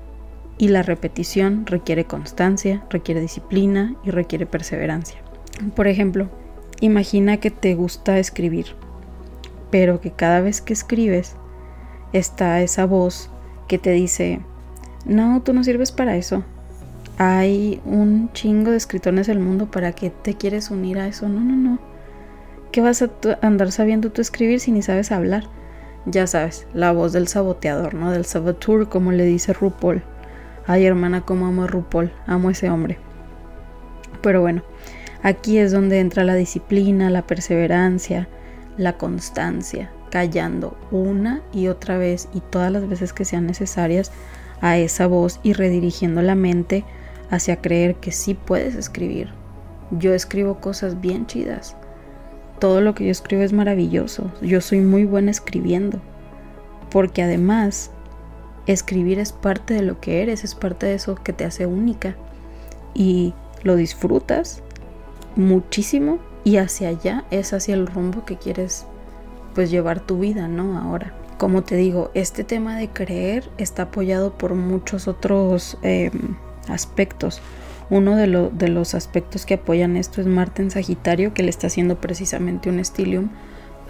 Y 0.58 0.68
la 0.68 0.82
repetición 0.82 1.66
requiere 1.66 2.04
constancia, 2.04 2.84
requiere 2.90 3.20
disciplina 3.20 3.96
y 4.04 4.10
requiere 4.10 4.46
perseverancia. 4.46 5.18
Por 5.74 5.88
ejemplo, 5.88 6.28
imagina 6.80 7.38
que 7.38 7.50
te 7.50 7.74
gusta 7.74 8.18
escribir, 8.18 8.66
pero 9.70 10.00
que 10.00 10.12
cada 10.12 10.40
vez 10.40 10.60
que 10.60 10.74
escribes 10.74 11.36
está 12.12 12.60
esa 12.60 12.84
voz 12.84 13.30
que 13.66 13.78
te 13.78 13.90
dice, 13.90 14.40
no, 15.04 15.42
tú 15.42 15.52
no 15.52 15.64
sirves 15.64 15.92
para 15.92 16.16
eso, 16.16 16.44
hay 17.18 17.80
un 17.84 18.32
chingo 18.32 18.70
de 18.70 18.76
escritores 18.76 19.28
en 19.28 19.38
el 19.38 19.42
mundo 19.42 19.70
para 19.70 19.92
que 19.92 20.10
te 20.10 20.34
quieres 20.34 20.70
unir 20.70 20.98
a 20.98 21.06
eso. 21.06 21.28
No, 21.28 21.40
no, 21.40 21.56
no. 21.56 21.78
¿Qué 22.72 22.80
vas 22.80 23.02
a 23.02 23.10
andar 23.42 23.70
sabiendo 23.70 24.10
tú 24.10 24.22
escribir 24.22 24.60
si 24.60 24.72
ni 24.72 24.82
sabes 24.82 25.12
hablar? 25.12 25.44
Ya 26.06 26.26
sabes, 26.26 26.66
la 26.74 26.90
voz 26.90 27.12
del 27.12 27.28
saboteador, 27.28 27.94
¿no? 27.94 28.10
Del 28.10 28.24
saboteur, 28.24 28.88
como 28.88 29.12
le 29.12 29.24
dice 29.24 29.52
RuPaul. 29.52 30.02
Ay, 30.66 30.86
hermana, 30.86 31.20
cómo 31.20 31.46
amo 31.46 31.64
a 31.64 31.66
RuPaul. 31.66 32.12
Amo 32.26 32.48
a 32.48 32.52
ese 32.52 32.70
hombre. 32.70 32.98
Pero 34.22 34.40
bueno, 34.40 34.62
aquí 35.22 35.58
es 35.58 35.70
donde 35.70 36.00
entra 36.00 36.24
la 36.24 36.34
disciplina, 36.34 37.10
la 37.10 37.26
perseverancia, 37.26 38.28
la 38.78 38.94
constancia, 38.94 39.90
callando 40.10 40.76
una 40.90 41.42
y 41.52 41.68
otra 41.68 41.98
vez 41.98 42.28
y 42.32 42.40
todas 42.40 42.72
las 42.72 42.88
veces 42.88 43.12
que 43.12 43.24
sean 43.24 43.46
necesarias 43.46 44.10
a 44.62 44.78
esa 44.78 45.06
voz 45.06 45.40
y 45.42 45.52
redirigiendo 45.52 46.22
la 46.22 46.34
mente 46.34 46.84
hacia 47.28 47.56
creer 47.56 47.96
que 47.96 48.12
sí 48.12 48.32
puedes 48.32 48.74
escribir. 48.74 49.30
Yo 49.90 50.14
escribo 50.14 50.60
cosas 50.60 51.00
bien 51.00 51.26
chidas. 51.26 51.76
Todo 52.58 52.80
lo 52.80 52.94
que 52.94 53.04
yo 53.04 53.10
escribo 53.10 53.42
es 53.42 53.52
maravilloso. 53.52 54.30
Yo 54.40 54.60
soy 54.60 54.80
muy 54.80 55.04
buena 55.04 55.30
escribiendo. 55.30 56.00
Porque 56.90 57.22
además, 57.22 57.90
escribir 58.66 59.18
es 59.18 59.32
parte 59.32 59.74
de 59.74 59.82
lo 59.82 60.00
que 60.00 60.22
eres, 60.22 60.44
es 60.44 60.54
parte 60.54 60.86
de 60.86 60.94
eso 60.94 61.16
que 61.16 61.32
te 61.32 61.44
hace 61.44 61.66
única. 61.66 62.14
Y 62.94 63.34
lo 63.64 63.76
disfrutas 63.76 64.62
muchísimo 65.34 66.18
y 66.44 66.58
hacia 66.58 66.88
allá 66.88 67.24
es 67.30 67.52
hacia 67.52 67.74
el 67.74 67.86
rumbo 67.86 68.24
que 68.24 68.36
quieres 68.36 68.86
pues 69.54 69.70
llevar 69.70 70.00
tu 70.00 70.18
vida, 70.18 70.48
¿no? 70.48 70.78
Ahora. 70.78 71.21
Como 71.38 71.62
te 71.62 71.76
digo, 71.76 72.10
este 72.14 72.44
tema 72.44 72.76
de 72.76 72.88
creer 72.88 73.50
está 73.58 73.84
apoyado 73.84 74.36
por 74.36 74.54
muchos 74.54 75.08
otros 75.08 75.76
em, 75.82 76.36
aspectos. 76.68 77.40
Uno 77.90 78.16
de, 78.16 78.26
los 78.68 78.94
aspectos 78.94 79.44
que 79.44 79.54
apoyan 79.54 79.96
esto 79.96 80.20
es 80.20 80.26
Marte 80.26 80.62
en 80.62 80.70
Sagitario, 80.70 81.34
que 81.34 81.42
le 81.42 81.50
está 81.50 81.66
haciendo 81.66 82.00
precisamente 82.00 82.70
un 82.70 82.78
estilium 82.78 83.28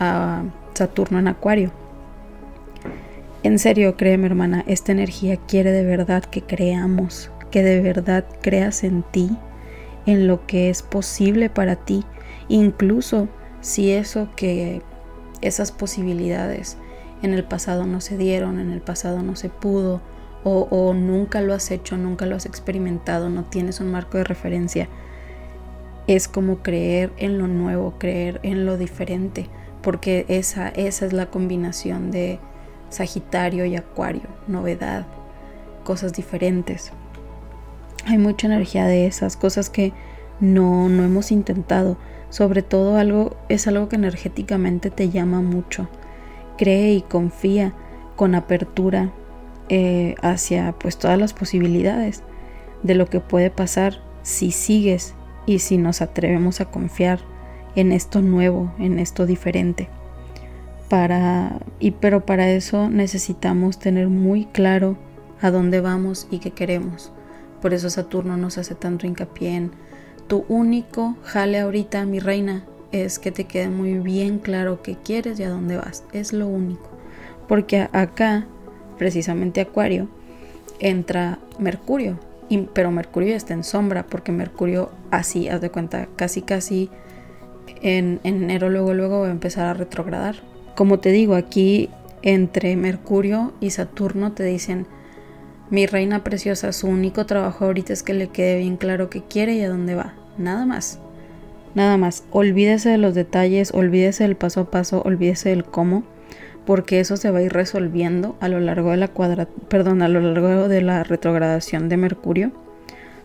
a 0.00 0.42
Saturno 0.74 1.18
en 1.18 1.28
Acuario. 1.28 1.70
En 3.44 3.58
serio, 3.58 3.96
créeme 3.96 4.26
hermana, 4.26 4.64
esta 4.66 4.92
energía 4.92 5.36
quiere 5.36 5.72
de 5.72 5.84
verdad 5.84 6.24
que 6.24 6.42
creamos, 6.42 7.30
que 7.50 7.62
de 7.62 7.80
verdad 7.80 8.24
creas 8.40 8.82
en 8.82 9.02
ti, 9.02 9.36
en 10.06 10.26
lo 10.26 10.46
que 10.46 10.70
es 10.70 10.82
posible 10.82 11.50
para 11.50 11.76
ti, 11.76 12.04
incluso 12.48 13.28
si 13.60 13.92
eso 13.92 14.28
que 14.34 14.82
esas 15.42 15.70
posibilidades 15.70 16.76
en 17.22 17.34
el 17.34 17.44
pasado 17.44 17.86
no 17.86 18.00
se 18.00 18.16
dieron, 18.16 18.58
en 18.58 18.70
el 18.70 18.80
pasado 18.80 19.22
no 19.22 19.36
se 19.36 19.48
pudo, 19.48 20.00
o, 20.44 20.92
nunca 20.92 21.40
lo 21.40 21.54
has 21.54 21.70
hecho, 21.70 21.96
nunca 21.96 22.26
lo 22.26 22.34
has 22.34 22.46
experimentado, 22.46 23.30
no 23.30 23.44
tienes 23.44 23.80
un 23.80 23.90
marco 23.90 24.18
de 24.18 24.24
referencia. 24.24 24.88
Es 26.08 26.26
como 26.26 26.58
creer 26.58 27.12
en 27.16 27.38
lo 27.38 27.46
nuevo, 27.46 27.94
creer 27.98 28.40
en 28.42 28.66
lo 28.66 28.76
diferente, 28.76 29.48
porque 29.82 30.26
esa, 30.28 30.68
esa 30.68 31.06
es 31.06 31.12
la 31.12 31.26
combinación 31.26 32.10
de 32.10 32.40
Sagitario 32.90 33.64
y 33.66 33.76
Acuario, 33.76 34.28
novedad, 34.48 35.06
cosas 35.84 36.12
diferentes. 36.12 36.92
Hay 38.06 38.18
mucha 38.18 38.48
energía 38.48 38.86
de 38.86 39.06
esas 39.06 39.36
cosas 39.36 39.70
que 39.70 39.92
no, 40.40 40.88
no 40.88 41.04
hemos 41.04 41.30
intentado. 41.30 41.96
Sobre 42.30 42.62
todo 42.62 42.96
algo 42.96 43.36
es 43.48 43.68
algo 43.68 43.88
que 43.88 43.96
energéticamente 43.96 44.90
te 44.90 45.10
llama 45.10 45.40
mucho. 45.40 45.88
Cree 46.62 46.92
y 46.94 47.02
confía 47.02 47.74
con 48.14 48.36
apertura, 48.36 49.10
eh, 49.68 50.14
hacia 50.22 50.76
pues 50.78 50.96
todas 50.96 51.18
las 51.18 51.32
posibilidades 51.32 52.22
de 52.84 52.94
lo 52.94 53.06
que 53.06 53.18
puede 53.18 53.50
pasar 53.50 54.00
si 54.22 54.52
sigues 54.52 55.16
y 55.44 55.58
si 55.58 55.76
nos 55.76 56.02
atrevemos 56.02 56.60
a 56.60 56.66
confiar 56.66 57.18
en 57.74 57.90
esto 57.90 58.22
nuevo, 58.22 58.72
en 58.78 59.00
esto 59.00 59.26
diferente. 59.26 59.88
Para, 60.88 61.58
y 61.80 61.90
pero 61.90 62.24
para 62.24 62.48
eso 62.48 62.88
necesitamos 62.90 63.80
tener 63.80 64.06
muy 64.06 64.44
claro 64.44 64.96
a 65.40 65.50
dónde 65.50 65.80
vamos 65.80 66.28
y 66.30 66.38
qué 66.38 66.52
queremos. 66.52 67.10
Por 67.60 67.74
eso 67.74 67.90
Saturno 67.90 68.36
nos 68.36 68.56
hace 68.56 68.76
tanto 68.76 69.08
hincapié 69.08 69.56
en 69.56 69.72
tu 70.28 70.44
único 70.46 71.16
jale 71.24 71.58
ahorita, 71.58 72.06
mi 72.06 72.20
reina, 72.20 72.62
es 72.92 73.18
que 73.18 73.32
te 73.32 73.44
quede 73.44 73.68
muy 73.68 73.94
bien 73.94 74.38
claro 74.38 74.82
qué 74.82 74.96
quieres 74.96 75.40
y 75.40 75.42
a 75.42 75.50
dónde 75.50 75.76
vas. 75.76 76.04
Es 76.12 76.32
lo 76.32 76.46
único. 76.46 76.88
Porque 77.48 77.88
acá 77.92 78.46
precisamente 79.02 79.60
Acuario, 79.60 80.08
entra 80.78 81.40
Mercurio. 81.58 82.20
Pero 82.72 82.92
Mercurio 82.92 83.34
está 83.34 83.52
en 83.52 83.64
sombra 83.64 84.04
porque 84.04 84.30
Mercurio 84.30 84.90
así, 85.10 85.48
haz 85.48 85.60
de 85.60 85.70
cuenta, 85.70 86.06
casi 86.14 86.42
casi 86.42 86.88
en, 87.80 88.20
enero 88.22 88.70
luego 88.70 88.94
luego 88.94 89.20
va 89.22 89.26
a 89.26 89.32
empezar 89.32 89.66
a 89.66 89.74
retrogradar. 89.74 90.36
Como 90.76 91.00
te 91.00 91.10
digo, 91.10 91.34
aquí 91.34 91.90
entre 92.22 92.76
Mercurio 92.76 93.54
y 93.60 93.70
Saturno 93.70 94.32
te 94.32 94.44
dicen, 94.44 94.86
mi 95.68 95.86
reina 95.86 96.22
preciosa, 96.22 96.72
su 96.72 96.86
único 96.86 97.26
trabajo 97.26 97.64
ahorita 97.64 97.92
es 97.92 98.04
que 98.04 98.14
le 98.14 98.28
quede 98.28 98.58
bien 98.58 98.76
claro 98.76 99.10
qué 99.10 99.22
quiere 99.22 99.54
y 99.54 99.62
a 99.62 99.68
dónde 99.68 99.96
va. 99.96 100.14
Nada 100.38 100.64
más. 100.64 101.00
Nada 101.74 101.96
más. 101.96 102.24
Olvídese 102.30 102.90
de 102.90 102.98
los 102.98 103.14
detalles, 103.14 103.72
olvídese 103.72 104.24
del 104.24 104.36
paso 104.36 104.60
a 104.60 104.70
paso, 104.70 105.02
olvídese 105.04 105.50
del 105.50 105.64
cómo 105.64 106.04
porque 106.64 107.00
eso 107.00 107.16
se 107.16 107.30
va 107.30 107.38
a 107.38 107.42
ir 107.42 107.52
resolviendo 107.52 108.36
a 108.40 108.48
lo 108.48 108.60
largo 108.60 108.90
de 108.90 108.96
la 108.96 109.08
cuadra, 109.08 109.48
perdón, 109.68 110.02
a 110.02 110.08
lo 110.08 110.20
largo 110.20 110.68
de 110.68 110.82
la 110.82 111.02
retrogradación 111.02 111.88
de 111.88 111.96
Mercurio, 111.96 112.52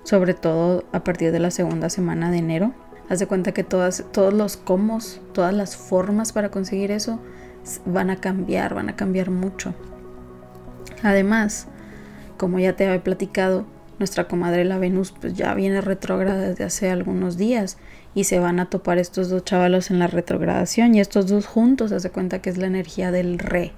sobre 0.04 0.34
todo 0.34 0.86
a 0.92 1.04
partir 1.04 1.32
de 1.32 1.40
la 1.40 1.52
segunda 1.52 1.90
semana 1.90 2.32
de 2.32 2.38
enero. 2.38 2.74
Haz 3.10 3.20
de 3.20 3.28
cuenta 3.28 3.52
que 3.52 3.64
todas, 3.64 4.06
todos 4.12 4.34
los 4.34 4.58
cómo, 4.58 5.00
todas 5.34 5.54
las 5.54 5.78
formas 5.78 6.34
para 6.34 6.50
conseguir 6.50 6.92
eso 6.92 7.20
van 7.86 8.10
a 8.10 8.18
cambiar, 8.18 8.74
van 8.74 8.90
a 8.90 8.96
cambiar 8.96 9.30
mucho. 9.30 9.74
Además, 11.04 11.68
como 12.38 12.60
ya 12.60 12.76
te 12.76 12.88
había 12.88 13.04
platicado, 13.04 13.66
nuestra 14.00 14.28
comadre 14.28 14.64
la 14.66 14.78
Venus 14.78 15.14
pues 15.20 15.34
ya 15.34 15.54
viene 15.54 15.82
retrógrada 15.82 16.50
desde 16.50 16.64
hace 16.64 16.90
algunos 16.90 17.38
días 17.38 17.78
y 18.14 18.26
se 18.26 18.40
van 18.40 18.60
a 18.60 18.70
topar 18.70 18.98
estos 18.98 19.30
dos 19.30 19.44
chavalos 19.44 19.92
en 19.92 20.00
la 20.00 20.08
retrogradación 20.08 20.96
y 20.96 21.00
estos 21.00 21.28
dos 21.28 21.46
juntos 21.46 21.92
hace 21.92 22.10
cuenta 22.10 22.42
que 22.42 22.50
es 22.50 22.58
la 22.58 22.68
energía 22.68 23.12
del 23.12 23.40
re. 23.40 23.72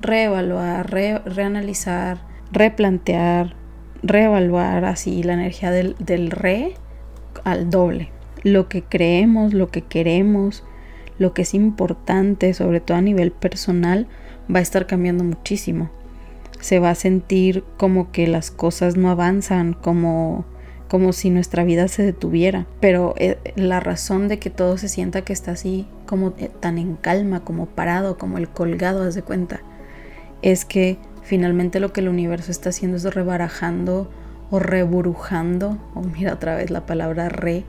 Reevaluar, 0.00 0.90
reanalizar, 0.90 2.18
replantear, 2.50 3.54
reevaluar 4.02 4.84
así 4.84 5.22
la 5.22 5.34
energía 5.34 5.70
del, 5.70 5.96
del 5.98 6.30
re 6.30 6.74
al 7.44 7.70
doble. 7.70 8.10
Lo 8.42 8.68
que 8.68 8.82
creemos, 8.82 9.54
lo 9.54 9.70
que 9.70 9.82
queremos, 9.82 10.64
lo 11.18 11.32
que 11.34 11.42
es 11.42 11.54
importante, 11.54 12.52
sobre 12.54 12.80
todo 12.80 12.96
a 12.96 13.02
nivel 13.02 13.30
personal, 13.30 14.08
va 14.54 14.58
a 14.58 14.62
estar 14.62 14.86
cambiando 14.86 15.24
muchísimo. 15.24 15.90
Se 16.62 16.78
va 16.78 16.88
a 16.88 16.94
sentir 16.94 17.62
como 17.76 18.10
que 18.10 18.26
las 18.26 18.50
cosas 18.50 18.96
no 18.96 19.10
avanzan, 19.10 19.74
como 19.74 20.46
como 20.92 21.14
si 21.14 21.30
nuestra 21.30 21.64
vida 21.64 21.88
se 21.88 22.02
detuviera. 22.02 22.66
Pero 22.78 23.14
eh, 23.16 23.38
la 23.56 23.80
razón 23.80 24.28
de 24.28 24.38
que 24.38 24.50
todo 24.50 24.76
se 24.76 24.90
sienta 24.90 25.22
que 25.22 25.32
está 25.32 25.52
así, 25.52 25.86
como 26.04 26.34
eh, 26.36 26.50
tan 26.60 26.76
en 26.76 26.96
calma, 26.96 27.40
como 27.40 27.64
parado, 27.64 28.18
como 28.18 28.36
el 28.36 28.50
colgado, 28.50 29.02
haz 29.02 29.14
de 29.14 29.22
cuenta, 29.22 29.62
es 30.42 30.66
que 30.66 30.98
finalmente 31.22 31.80
lo 31.80 31.94
que 31.94 32.02
el 32.02 32.08
universo 32.08 32.50
está 32.50 32.68
haciendo 32.68 32.98
es 32.98 33.04
rebarajando 33.04 34.10
o 34.50 34.58
reburujando, 34.58 35.78
o 35.94 36.02
mira 36.02 36.34
otra 36.34 36.56
vez 36.56 36.70
la 36.70 36.84
palabra 36.84 37.30
re, 37.30 37.64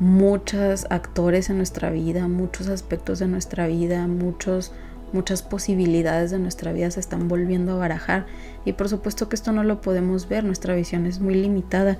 muchos 0.00 0.88
actores 0.90 1.50
en 1.50 1.58
nuestra 1.58 1.90
vida, 1.90 2.26
muchos 2.26 2.66
aspectos 2.66 3.20
de 3.20 3.28
nuestra 3.28 3.68
vida, 3.68 4.08
muchos 4.08 4.72
muchas 5.12 5.42
posibilidades 5.42 6.30
de 6.30 6.38
nuestra 6.38 6.72
vida 6.72 6.90
se 6.90 7.00
están 7.00 7.28
volviendo 7.28 7.72
a 7.72 7.76
barajar 7.76 8.26
y 8.64 8.72
por 8.72 8.88
supuesto 8.88 9.28
que 9.28 9.36
esto 9.36 9.52
no 9.52 9.64
lo 9.64 9.80
podemos 9.80 10.28
ver, 10.28 10.44
nuestra 10.44 10.74
visión 10.74 11.06
es 11.06 11.20
muy 11.20 11.34
limitada, 11.34 11.98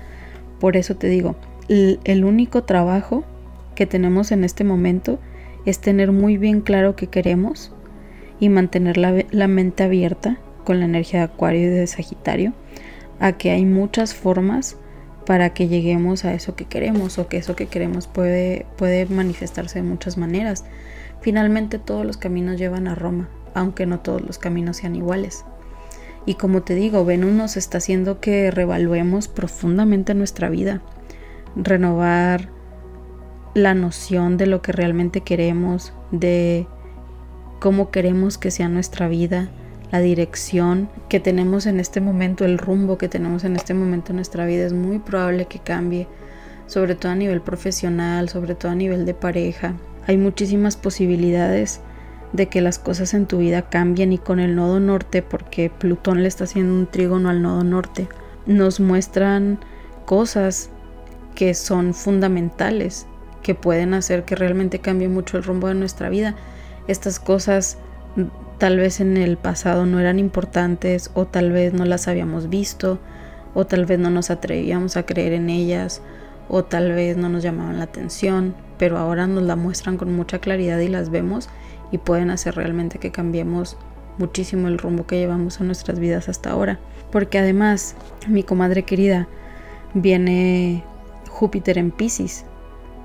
por 0.59 0.77
eso 0.77 0.95
te 0.95 1.07
digo, 1.07 1.35
el, 1.67 2.25
único 2.25 2.63
trabajo 2.63 3.23
que 3.75 3.85
tenemos 3.85 4.31
en 4.31 4.43
este 4.43 4.63
momento 4.63 5.19
es 5.65 5.79
tener 5.79 6.11
muy 6.11 6.37
bien 6.37 6.61
claro 6.61 6.95
qué 6.95 7.07
queremos 7.07 7.71
y 8.39 8.49
mantener 8.49 8.97
la, 8.97 9.25
la, 9.31 9.47
mente 9.47 9.83
abierta 9.83 10.37
con 10.63 10.79
la 10.79 10.85
energía 10.85 11.19
de 11.19 11.25
Acuario 11.25 11.67
y 11.67 11.69
de 11.69 11.87
Sagitario 11.87 12.53
a 13.19 13.33
que 13.33 13.51
hay 13.51 13.65
muchas 13.65 14.13
formas 14.15 14.77
para 15.29 15.53
que 15.53 15.67
lleguemos 15.67 16.25
a 16.25 16.33
eso 16.33 16.55
que 16.55 16.65
queremos 16.65 17.19
o 17.19 17.27
que 17.27 17.37
eso 17.37 17.55
que 17.55 17.67
queremos 17.67 18.07
puede, 18.07 18.65
puede 18.77 19.05
manifestarse 19.05 19.77
de 19.77 19.87
muchas 19.87 20.17
maneras. 20.17 20.65
Finalmente 21.21 21.79
todos 21.79 22.05
los 22.05 22.17
caminos 22.17 22.57
llevan 22.57 22.87
a 22.87 22.95
Roma, 22.95 23.29
aunque 23.53 23.85
no 23.85 23.99
todos 23.99 24.21
los 24.21 24.37
caminos 24.37 24.77
sean 24.77 24.95
iguales. 24.95 25.45
Y 26.25 26.35
como 26.35 26.61
te 26.61 26.75
digo, 26.75 27.05
Venus 27.05 27.31
nos 27.31 27.57
está 27.57 27.79
haciendo 27.79 28.19
que 28.19 28.51
revaluemos 28.51 29.27
profundamente 29.27 30.13
nuestra 30.13 30.49
vida, 30.49 30.81
renovar 31.55 32.49
la 33.53 33.73
noción 33.73 34.37
de 34.37 34.45
lo 34.45 34.61
que 34.61 34.71
realmente 34.71 35.21
queremos, 35.21 35.93
de 36.11 36.67
cómo 37.59 37.89
queremos 37.89 38.37
que 38.37 38.51
sea 38.51 38.69
nuestra 38.69 39.07
vida, 39.07 39.49
la 39.91 39.99
dirección 39.99 40.89
que 41.09 41.19
tenemos 41.19 41.65
en 41.65 41.79
este 41.79 41.99
momento, 41.99 42.45
el 42.45 42.57
rumbo 42.57 42.97
que 42.97 43.09
tenemos 43.09 43.43
en 43.43 43.55
este 43.55 43.73
momento 43.73 44.11
en 44.11 44.17
nuestra 44.17 44.45
vida 44.45 44.65
es 44.65 44.73
muy 44.73 44.99
probable 44.99 45.47
que 45.47 45.59
cambie, 45.59 46.07
sobre 46.67 46.93
todo 46.93 47.11
a 47.11 47.15
nivel 47.15 47.41
profesional, 47.41 48.29
sobre 48.29 48.53
todo 48.53 48.71
a 48.71 48.75
nivel 48.75 49.05
de 49.05 49.15
pareja. 49.15 49.73
Hay 50.09 50.17
muchísimas 50.17 50.75
posibilidades 50.75 51.81
de 52.33 52.47
que 52.47 52.61
las 52.61 52.79
cosas 52.79 53.13
en 53.13 53.27
tu 53.27 53.37
vida 53.37 53.69
cambien 53.69 54.11
y 54.11 54.17
con 54.17 54.39
el 54.39 54.55
nodo 54.55 54.79
norte, 54.79 55.21
porque 55.21 55.69
Plutón 55.69 56.23
le 56.23 56.27
está 56.27 56.45
haciendo 56.45 56.73
un 56.73 56.87
trígono 56.87 57.29
al 57.29 57.43
nodo 57.43 57.63
norte, 57.63 58.07
nos 58.47 58.79
muestran 58.79 59.59
cosas 60.05 60.71
que 61.35 61.53
son 61.53 61.93
fundamentales, 61.93 63.05
que 63.43 63.53
pueden 63.53 63.93
hacer 63.93 64.25
que 64.25 64.35
realmente 64.35 64.79
cambie 64.79 65.09
mucho 65.09 65.37
el 65.37 65.43
rumbo 65.43 65.67
de 65.67 65.75
nuestra 65.75 66.09
vida. 66.09 66.35
Estas 66.87 67.19
cosas 67.19 67.77
mm, 68.15 68.23
tal 68.57 68.77
vez 68.77 69.01
en 69.01 69.15
el 69.15 69.37
pasado 69.37 69.85
no 69.85 69.99
eran 69.99 70.17
importantes 70.17 71.11
o 71.13 71.27
tal 71.27 71.51
vez 71.51 71.71
no 71.73 71.85
las 71.85 72.07
habíamos 72.07 72.49
visto 72.49 72.97
o 73.53 73.67
tal 73.67 73.85
vez 73.85 73.99
no 73.99 74.09
nos 74.09 74.31
atrevíamos 74.31 74.97
a 74.97 75.05
creer 75.05 75.33
en 75.33 75.51
ellas 75.51 76.01
o 76.49 76.65
tal 76.65 76.91
vez 76.91 77.15
no 77.15 77.29
nos 77.29 77.43
llamaban 77.43 77.77
la 77.77 77.85
atención, 77.85 78.55
pero 78.77 78.97
ahora 78.97 79.27
nos 79.27 79.43
la 79.43 79.55
muestran 79.55 79.97
con 79.97 80.13
mucha 80.13 80.39
claridad 80.39 80.79
y 80.79 80.87
las 80.87 81.09
vemos 81.09 81.47
y 81.91 81.99
pueden 81.99 82.31
hacer 82.31 82.55
realmente 82.55 82.97
que 82.97 83.11
cambiemos 83.11 83.77
muchísimo 84.17 84.67
el 84.67 84.77
rumbo 84.77 85.05
que 85.05 85.17
llevamos 85.17 85.61
a 85.61 85.63
nuestras 85.63 85.99
vidas 85.99 86.27
hasta 86.27 86.51
ahora. 86.51 86.79
Porque 87.11 87.39
además, 87.39 87.95
mi 88.27 88.43
comadre 88.43 88.83
querida, 88.83 89.27
viene 89.93 90.83
Júpiter 91.29 91.77
en 91.77 91.91
Pisces. 91.91 92.45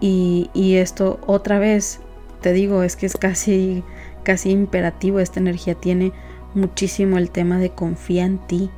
Y, 0.01 0.51
y, 0.53 0.77
esto 0.77 1.21
otra 1.27 1.59
vez, 1.59 2.01
te 2.41 2.53
digo, 2.53 2.83
es 2.83 2.97
que 2.97 3.07
es 3.07 3.17
casi, 3.17 3.83
casi 4.23 4.51
imperativo. 4.51 5.21
Esta 5.21 5.41
energía 5.41 5.75
tiene 5.75 6.13
muchísimo 6.55 7.17
el 7.17 7.31
tema 7.31 7.59
de 7.59 7.71
confía 7.71 8.25
en 8.25 8.39
ti. 8.39 8.71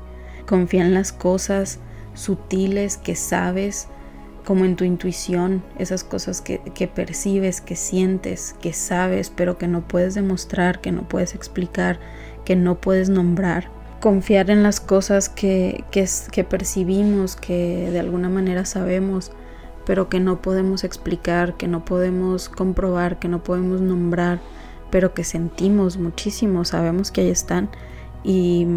Confía 0.46 0.84
en 0.84 0.94
las 0.94 1.12
cosas 1.12 1.80
sutiles 2.14 2.96
que 2.96 3.16
sabes 3.16 3.88
como 4.46 4.64
en 4.64 4.76
tu 4.76 4.84
intuición, 4.84 5.64
esas 5.76 6.04
cosas 6.04 6.40
que, 6.40 6.60
percibes, 6.94 7.60
que 7.60 7.74
sientes, 7.74 8.54
que 8.60 8.72
sabes, 8.72 9.28
pero 9.34 9.58
que 9.58 9.66
no 9.66 9.88
puedes 9.88 10.14
demostrar, 10.14 10.80
que 10.80 10.92
no 10.92 11.02
puedes 11.02 11.34
explicar, 11.34 11.98
que 12.44 12.54
no 12.54 12.76
puedes 12.80 13.08
nombrar. 13.08 13.68
Confiar 14.00 14.50
en 14.50 14.62
las 14.62 14.78
cosas 14.78 15.28
que, 15.28 15.84
que, 15.90 16.08
que 16.30 16.44
percibimos, 16.44 17.34
que 17.34 17.90
de 17.90 17.98
alguna 17.98 18.28
manera 18.28 18.64
sabemos, 18.66 19.32
pero 19.84 20.08
que 20.08 20.20
no 20.20 20.40
podemos 20.40 20.84
explicar, 20.84 21.56
que 21.56 21.66
no 21.66 21.84
podemos 21.84 22.48
comprobar, 22.48 23.18
que 23.18 23.26
no 23.26 23.42
podemos 23.42 23.80
nombrar, 23.80 24.38
pero 24.92 25.12
que 25.12 25.24
sentimos 25.24 25.96
muchísimo, 25.96 26.64
sabemos 26.64 27.10
que 27.10 27.22
ahí 27.22 27.30
están 27.30 27.68
y 28.22 28.68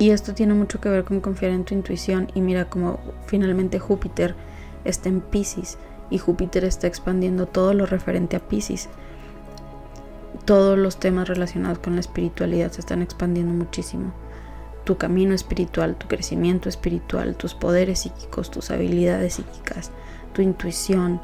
y 0.00 0.12
esto 0.12 0.32
tiene 0.32 0.54
mucho 0.54 0.80
que 0.80 0.88
ver 0.88 1.04
con 1.04 1.20
confiar 1.20 1.52
en 1.52 1.64
tu 1.64 1.74
intuición 1.74 2.28
y 2.34 2.40
mira 2.40 2.70
cómo 2.70 2.98
finalmente 3.26 3.78
Júpiter 3.78 4.34
está 4.86 5.10
en 5.10 5.20
Pisces 5.20 5.76
y 6.08 6.16
Júpiter 6.16 6.64
está 6.64 6.86
expandiendo 6.86 7.46
todo 7.46 7.74
lo 7.74 7.84
referente 7.84 8.34
a 8.34 8.40
Pisces. 8.40 8.88
Todos 10.46 10.78
los 10.78 10.98
temas 10.98 11.28
relacionados 11.28 11.80
con 11.80 11.96
la 11.96 12.00
espiritualidad 12.00 12.72
se 12.72 12.80
están 12.80 13.02
expandiendo 13.02 13.52
muchísimo. 13.52 14.14
Tu 14.84 14.96
camino 14.96 15.34
espiritual, 15.34 15.96
tu 15.96 16.08
crecimiento 16.08 16.70
espiritual, 16.70 17.36
tus 17.36 17.54
poderes 17.54 18.00
psíquicos, 18.00 18.50
tus 18.50 18.70
habilidades 18.70 19.34
psíquicas, 19.34 19.90
tu 20.32 20.40
intuición, 20.40 21.20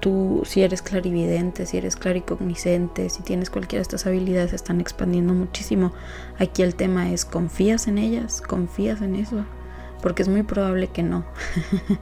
tú, 0.00 0.42
si 0.44 0.62
eres 0.62 0.82
clarividente, 0.82 1.66
si 1.66 1.76
eres 1.76 1.96
claricognicente, 1.96 3.08
si 3.10 3.22
tienes 3.22 3.50
cualquiera 3.50 3.80
de 3.80 3.82
estas 3.82 4.06
habilidades, 4.06 4.52
están 4.52 4.80
expandiendo 4.80 5.34
muchísimo. 5.34 5.92
Aquí 6.38 6.62
el 6.62 6.74
tema 6.74 7.10
es, 7.10 7.24
¿confías 7.24 7.86
en 7.86 7.98
ellas? 7.98 8.40
¿Confías 8.40 9.02
en 9.02 9.14
eso? 9.14 9.44
Porque 10.02 10.22
es 10.22 10.28
muy 10.28 10.42
probable 10.42 10.88
que 10.88 11.02
no. 11.02 11.24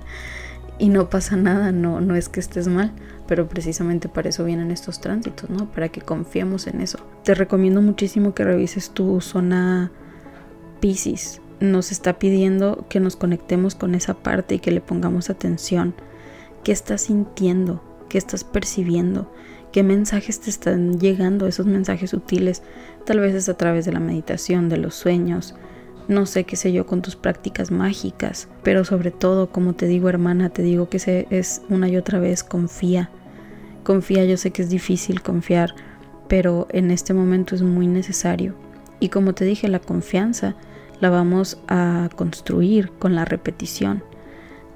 y 0.79 0.89
no 0.89 1.11
pasa 1.11 1.37
nada, 1.37 1.73
no, 1.73 2.01
no 2.01 2.15
es 2.15 2.29
que 2.29 2.41
estés 2.41 2.69
mal, 2.69 2.93
pero 3.27 3.49
precisamente 3.49 4.09
para 4.09 4.29
eso 4.29 4.45
vienen 4.45 4.71
estos 4.71 5.01
tránsitos, 5.01 5.51
¿no? 5.51 5.71
Para 5.71 5.89
que 5.89 6.01
confiemos 6.01 6.67
en 6.69 6.81
eso. 6.81 6.99
Te 7.25 7.35
recomiendo 7.35 7.83
muchísimo 7.83 8.35
que 8.35 8.45
revises 8.45 8.91
tu 8.91 9.21
zona 9.21 9.91
Pisces. 10.81 11.41
Nos 11.61 11.91
está 11.91 12.21
pidiendo 12.21 12.87
que 12.89 13.01
nos 13.01 13.17
conectemos 13.17 13.75
con 13.75 13.97
esa 13.97 14.15
parte 14.15 14.55
y 14.55 14.59
que 14.61 14.71
le 14.71 14.81
pongamos 14.81 15.29
atención. 15.29 15.95
¿Qué 16.63 16.71
estás 16.71 17.03
sintiendo? 17.03 17.88
Qué 18.09 18.19
estás 18.19 18.45
percibiendo, 18.45 19.31
qué 19.73 19.83
mensajes 19.83 20.41
te 20.41 20.51
están 20.51 20.99
llegando, 20.99 21.47
esos 21.47 21.67
mensajes 21.67 22.11
sutiles, 22.11 22.63
tal 23.05 23.21
vez 23.21 23.35
es 23.35 23.49
a 23.49 23.57
través 23.57 23.85
de 23.85 23.93
la 23.93 24.01
meditación, 24.01 24.69
de 24.69 24.79
los 24.79 24.95
sueños, 24.95 25.55
no 26.09 26.25
sé 26.25 26.45
qué 26.45 26.57
sé 26.57 26.73
yo 26.73 26.87
con 26.87 27.03
tus 27.03 27.17
prácticas 27.17 27.71
mágicas, 27.71 28.49
pero 28.63 28.85
sobre 28.85 29.11
todo, 29.11 29.51
como 29.51 29.75
te 29.75 29.87
digo 29.87 30.09
hermana, 30.09 30.49
te 30.49 30.63
digo 30.63 30.89
que 30.89 30.99
se, 30.99 31.27
es 31.31 31.63
una 31.69 31.89
y 31.89 31.99
otra 31.99 32.19
vez, 32.19 32.43
confía, 32.43 33.11
confía, 33.85 34.25
yo 34.25 34.39
sé 34.39 34.51
que 34.51 34.63
es 34.63 34.71
difícil 34.71 35.21
confiar, 35.21 35.75
pero 36.27 36.67
en 36.71 36.91
este 36.91 37.13
momento 37.13 37.55
es 37.55 37.63
muy 37.63 37.87
necesario. 37.87 38.55
Y 39.01 39.11
como 39.11 39.35
te 39.35 39.45
dije, 39.45 39.69
la 39.69 39.81
confianza 39.81 40.57
la 41.01 41.11
vamos 41.11 41.59
a 41.69 42.09
construir 42.17 42.91
con 42.99 43.15
la 43.15 43.25
repetición 43.25 44.03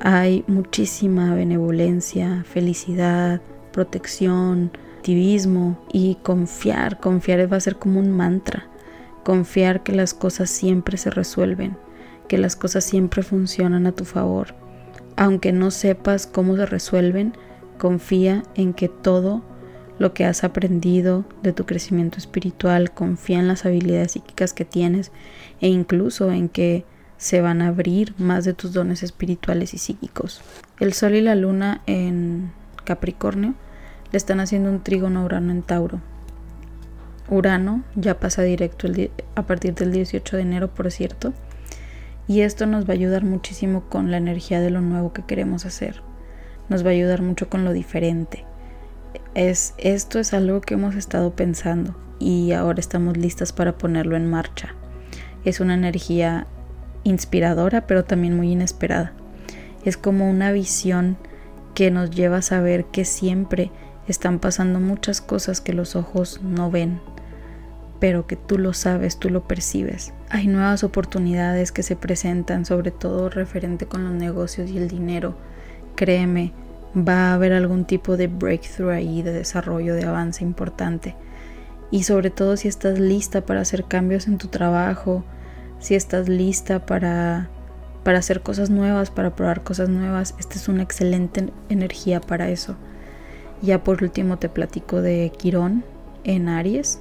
hay 0.04 0.44
muchísima 0.48 1.32
benevolencia, 1.32 2.42
felicidad, 2.44 3.40
protección, 3.72 4.72
activismo 4.96 5.78
y 5.92 6.16
confiar. 6.16 6.98
Confiar 6.98 7.50
va 7.50 7.56
a 7.56 7.60
ser 7.60 7.76
como 7.76 8.00
un 8.00 8.10
mantra. 8.10 8.66
Confiar 9.22 9.84
que 9.84 9.92
las 9.92 10.12
cosas 10.12 10.50
siempre 10.50 10.96
se 10.96 11.10
resuelven, 11.10 11.76
que 12.26 12.36
las 12.36 12.56
cosas 12.56 12.82
siempre 12.82 13.22
funcionan 13.22 13.86
a 13.86 13.92
tu 13.92 14.04
favor. 14.04 14.56
Aunque 15.16 15.52
no 15.52 15.70
sepas 15.70 16.26
cómo 16.26 16.56
se 16.56 16.66
resuelven, 16.66 17.34
confía 17.78 18.42
en 18.56 18.74
que 18.74 18.88
todo 18.88 19.44
lo 20.00 20.14
que 20.14 20.24
has 20.24 20.42
aprendido 20.42 21.24
de 21.44 21.52
tu 21.52 21.64
crecimiento 21.64 22.18
espiritual, 22.18 22.90
confía 22.90 23.38
en 23.38 23.46
las 23.46 23.64
habilidades 23.64 24.12
psíquicas 24.12 24.52
que 24.52 24.64
tienes 24.64 25.12
e 25.60 25.68
incluso 25.68 26.32
en 26.32 26.48
que 26.48 26.84
se 27.22 27.40
van 27.40 27.62
a 27.62 27.68
abrir 27.68 28.14
más 28.18 28.44
de 28.44 28.52
tus 28.52 28.72
dones 28.72 29.04
espirituales 29.04 29.74
y 29.74 29.78
psíquicos. 29.78 30.42
El 30.80 30.92
Sol 30.92 31.14
y 31.14 31.20
la 31.20 31.36
Luna 31.36 31.80
en 31.86 32.50
Capricornio 32.82 33.54
le 34.10 34.16
están 34.16 34.40
haciendo 34.40 34.70
un 34.70 34.82
trígono 34.82 35.24
Urano 35.24 35.52
en 35.52 35.62
Tauro. 35.62 36.00
Urano 37.30 37.84
ya 37.94 38.18
pasa 38.18 38.42
directo 38.42 38.88
a 39.36 39.42
partir 39.42 39.76
del 39.76 39.92
18 39.92 40.34
de 40.34 40.42
enero, 40.42 40.74
por 40.74 40.90
cierto, 40.90 41.32
y 42.26 42.40
esto 42.40 42.66
nos 42.66 42.86
va 42.86 42.88
a 42.88 42.94
ayudar 42.94 43.22
muchísimo 43.22 43.84
con 43.88 44.10
la 44.10 44.16
energía 44.16 44.60
de 44.60 44.70
lo 44.70 44.80
nuevo 44.80 45.12
que 45.12 45.22
queremos 45.22 45.64
hacer. 45.64 46.02
Nos 46.68 46.84
va 46.84 46.88
a 46.88 46.94
ayudar 46.94 47.22
mucho 47.22 47.48
con 47.48 47.64
lo 47.64 47.72
diferente. 47.72 48.44
es 49.36 49.74
esto 49.78 50.18
es 50.18 50.34
algo 50.34 50.60
que 50.60 50.74
hemos 50.74 50.96
estado 50.96 51.36
pensando 51.36 51.94
y 52.18 52.50
ahora 52.50 52.80
estamos 52.80 53.16
listas 53.16 53.52
para 53.52 53.78
ponerlo 53.78 54.16
en 54.16 54.28
marcha. 54.28 54.74
Es 55.44 55.60
una 55.60 55.74
energía 55.74 56.48
inspiradora, 57.04 57.86
pero 57.86 58.04
también 58.04 58.36
muy 58.36 58.52
inesperada. 58.52 59.12
Es 59.84 59.96
como 59.96 60.30
una 60.30 60.52
visión 60.52 61.16
que 61.74 61.90
nos 61.90 62.10
lleva 62.10 62.38
a 62.38 62.42
saber 62.42 62.84
que 62.86 63.04
siempre 63.04 63.70
están 64.08 64.38
pasando 64.38 64.80
muchas 64.80 65.20
cosas 65.20 65.60
que 65.60 65.72
los 65.72 65.96
ojos 65.96 66.40
no 66.42 66.70
ven, 66.70 67.00
pero 67.98 68.26
que 68.26 68.36
tú 68.36 68.58
lo 68.58 68.72
sabes, 68.74 69.18
tú 69.18 69.30
lo 69.30 69.46
percibes. 69.46 70.12
Hay 70.28 70.48
nuevas 70.48 70.84
oportunidades 70.84 71.72
que 71.72 71.82
se 71.82 71.96
presentan, 71.96 72.64
sobre 72.64 72.90
todo 72.90 73.28
referente 73.28 73.86
con 73.86 74.04
los 74.04 74.12
negocios 74.12 74.70
y 74.70 74.78
el 74.78 74.88
dinero. 74.88 75.36
Créeme, 75.94 76.52
va 76.96 77.30
a 77.30 77.34
haber 77.34 77.52
algún 77.52 77.84
tipo 77.84 78.16
de 78.16 78.26
breakthrough 78.26 78.90
ahí, 78.90 79.22
de 79.22 79.32
desarrollo, 79.32 79.94
de 79.94 80.04
avance 80.04 80.44
importante. 80.44 81.14
Y 81.90 82.04
sobre 82.04 82.30
todo 82.30 82.56
si 82.56 82.68
estás 82.68 82.98
lista 82.98 83.42
para 83.42 83.60
hacer 83.60 83.84
cambios 83.84 84.26
en 84.26 84.38
tu 84.38 84.48
trabajo, 84.48 85.24
si 85.82 85.96
estás 85.96 86.28
lista 86.28 86.86
para, 86.86 87.50
para 88.04 88.18
hacer 88.18 88.40
cosas 88.40 88.70
nuevas, 88.70 89.10
para 89.10 89.34
probar 89.34 89.62
cosas 89.62 89.88
nuevas, 89.88 90.34
esta 90.38 90.54
es 90.54 90.68
una 90.68 90.84
excelente 90.84 91.52
energía 91.68 92.20
para 92.20 92.48
eso. 92.48 92.76
Ya 93.60 93.82
por 93.84 94.02
último 94.02 94.38
te 94.38 94.48
platico 94.48 95.02
de 95.02 95.30
Quirón 95.36 95.84
en 96.24 96.48
Aries, 96.48 97.00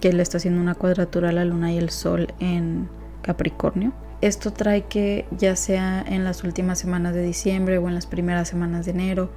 que 0.00 0.12
le 0.12 0.22
está 0.22 0.38
haciendo 0.38 0.60
una 0.60 0.74
cuadratura 0.74 1.30
a 1.30 1.32
la 1.32 1.44
luna 1.44 1.72
y 1.72 1.78
el 1.78 1.90
sol 1.90 2.34
en 2.40 2.88
Capricornio. 3.22 3.92
Esto 4.20 4.52
trae 4.52 4.82
que 4.82 5.26
ya 5.30 5.54
sea 5.54 6.04
en 6.06 6.24
las 6.24 6.42
últimas 6.42 6.78
semanas 6.78 7.14
de 7.14 7.22
diciembre 7.22 7.78
o 7.78 7.86
en 7.86 7.94
las 7.94 8.06
primeras 8.06 8.48
semanas 8.48 8.86
de 8.86 8.92
enero, 8.92 9.30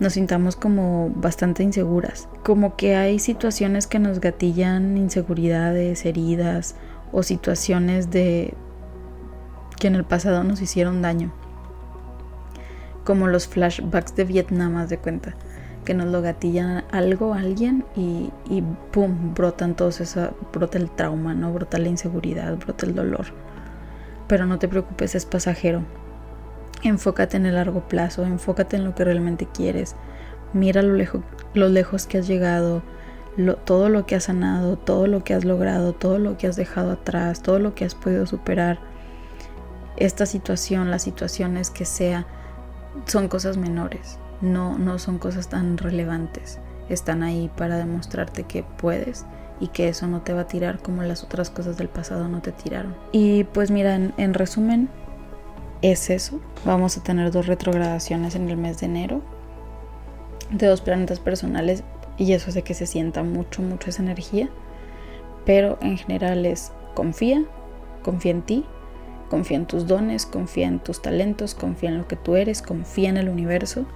nos 0.00 0.14
sintamos 0.14 0.56
como 0.56 1.10
bastante 1.14 1.62
inseguras. 1.62 2.28
Como 2.42 2.76
que 2.76 2.96
hay 2.96 3.18
situaciones 3.18 3.86
que 3.86 3.98
nos 3.98 4.20
gatillan 4.20 4.96
inseguridades, 4.96 6.06
heridas 6.06 6.76
o 7.12 7.22
situaciones 7.22 8.10
de 8.10 8.54
que 9.78 9.86
en 9.86 9.94
el 9.94 10.04
pasado 10.04 10.42
nos 10.44 10.60
hicieron 10.60 11.02
daño. 11.02 11.32
Como 13.04 13.28
los 13.28 13.48
flashbacks 13.48 14.16
de 14.16 14.24
Vietnam, 14.24 14.76
haz 14.76 14.88
de 14.88 14.98
cuenta. 14.98 15.34
Que 15.84 15.94
nos 15.94 16.06
lo 16.06 16.22
gatillan 16.22 16.84
algo, 16.92 17.34
alguien 17.34 17.84
y, 17.96 18.30
y 18.48 18.62
pum, 18.92 19.34
brotan 19.34 19.74
todos 19.74 20.00
esa, 20.00 20.32
brota 20.52 20.78
el 20.78 20.90
trauma, 20.90 21.34
¿no? 21.34 21.52
Brota 21.52 21.78
la 21.78 21.88
inseguridad, 21.88 22.56
brota 22.56 22.86
el 22.86 22.94
dolor 22.94 23.26
pero 24.32 24.46
no 24.46 24.58
te 24.58 24.66
preocupes, 24.66 25.14
es 25.14 25.26
pasajero. 25.26 25.82
Enfócate 26.82 27.36
en 27.36 27.44
el 27.44 27.56
largo 27.56 27.86
plazo, 27.86 28.24
enfócate 28.24 28.76
en 28.76 28.84
lo 28.84 28.94
que 28.94 29.04
realmente 29.04 29.46
quieres. 29.46 29.94
Mira 30.54 30.80
lo, 30.80 30.96
lo 31.52 31.68
lejos 31.68 32.06
que 32.06 32.16
has 32.16 32.26
llegado, 32.26 32.82
todo 33.64 33.88
lo 33.88 34.06
que 34.06 34.14
has 34.14 34.24
sanado, 34.24 34.76
todo 34.76 35.06
lo 35.06 35.24
que 35.24 35.34
has 35.34 35.44
logrado, 35.44 35.92
todo 35.92 36.18
lo 36.18 36.36
que 36.36 36.46
has 36.46 36.56
dejado 36.56 36.92
atrás, 36.92 37.42
todo 37.42 37.58
lo 37.58 37.74
que 37.74 37.84
has 37.84 37.94
podido 37.94 38.26
superar. 38.26 38.78
Esta 39.96 40.26
situación, 40.26 40.90
las 40.90 41.02
situaciones 41.02 41.70
que 41.70 41.84
sea, 41.84 42.26
son 43.06 43.28
cosas 43.28 43.56
menores, 43.56 44.18
no, 44.40 44.78
no 44.78 44.98
son 44.98 45.18
cosas 45.18 45.48
tan 45.48 45.78
relevantes. 45.78 46.58
Están 46.88 47.22
ahí 47.22 47.50
para 47.56 47.78
demostrarte 47.78 48.42
que 48.42 48.64
puedes 48.64 49.24
y 49.60 49.68
que 49.68 49.88
eso 49.88 50.06
no 50.08 50.22
te 50.22 50.32
va 50.32 50.42
a 50.42 50.46
tirar 50.46 50.80
como 50.80 51.02
las 51.02 51.22
otras 51.22 51.48
cosas 51.48 51.78
del 51.78 51.88
pasado 51.88 52.28
no 52.28 52.42
te 52.42 52.52
tiraron. 52.52 52.94
Y 53.12 53.44
pues 53.44 53.70
mira, 53.70 53.94
en, 53.94 54.34
resumen, 54.34 54.88
es 55.80 56.10
eso. 56.10 56.40
Vamos 56.64 56.98
a 56.98 57.02
tener 57.02 57.30
dos 57.30 57.46
retrogradaciones 57.46 58.34
en 58.34 58.50
el 58.50 58.56
mes 58.56 58.80
de 58.80 58.86
enero 58.86 59.22
de 60.50 60.66
dos 60.66 60.82
planetas 60.82 61.18
personales 61.18 61.82
y 62.18 62.32
eso 62.32 62.50
hace 62.50 62.62
que 62.62 62.74
se 62.74 62.86
sienta 62.86 63.22
mucho, 63.22 63.62
mucho 63.62 63.90
esa 63.90 64.02
energía. 64.02 64.48
Pero 65.44 65.78
en 65.80 65.98
general 65.98 66.46
es 66.46 66.72
confía, 66.94 67.44
confía 68.02 68.32
en 68.32 68.42
ti, 68.42 68.64
confía 69.28 69.56
en 69.56 69.66
tus 69.66 69.86
dones, 69.86 70.26
confía 70.26 70.68
en 70.68 70.78
tus 70.78 71.02
talentos, 71.02 71.54
confía 71.54 71.88
en 71.88 71.98
lo 71.98 72.06
que 72.06 72.16
tú 72.16 72.36
eres, 72.36 72.62
confía 72.62 73.08
en 73.08 73.16
el 73.16 73.28
universo 73.28 73.86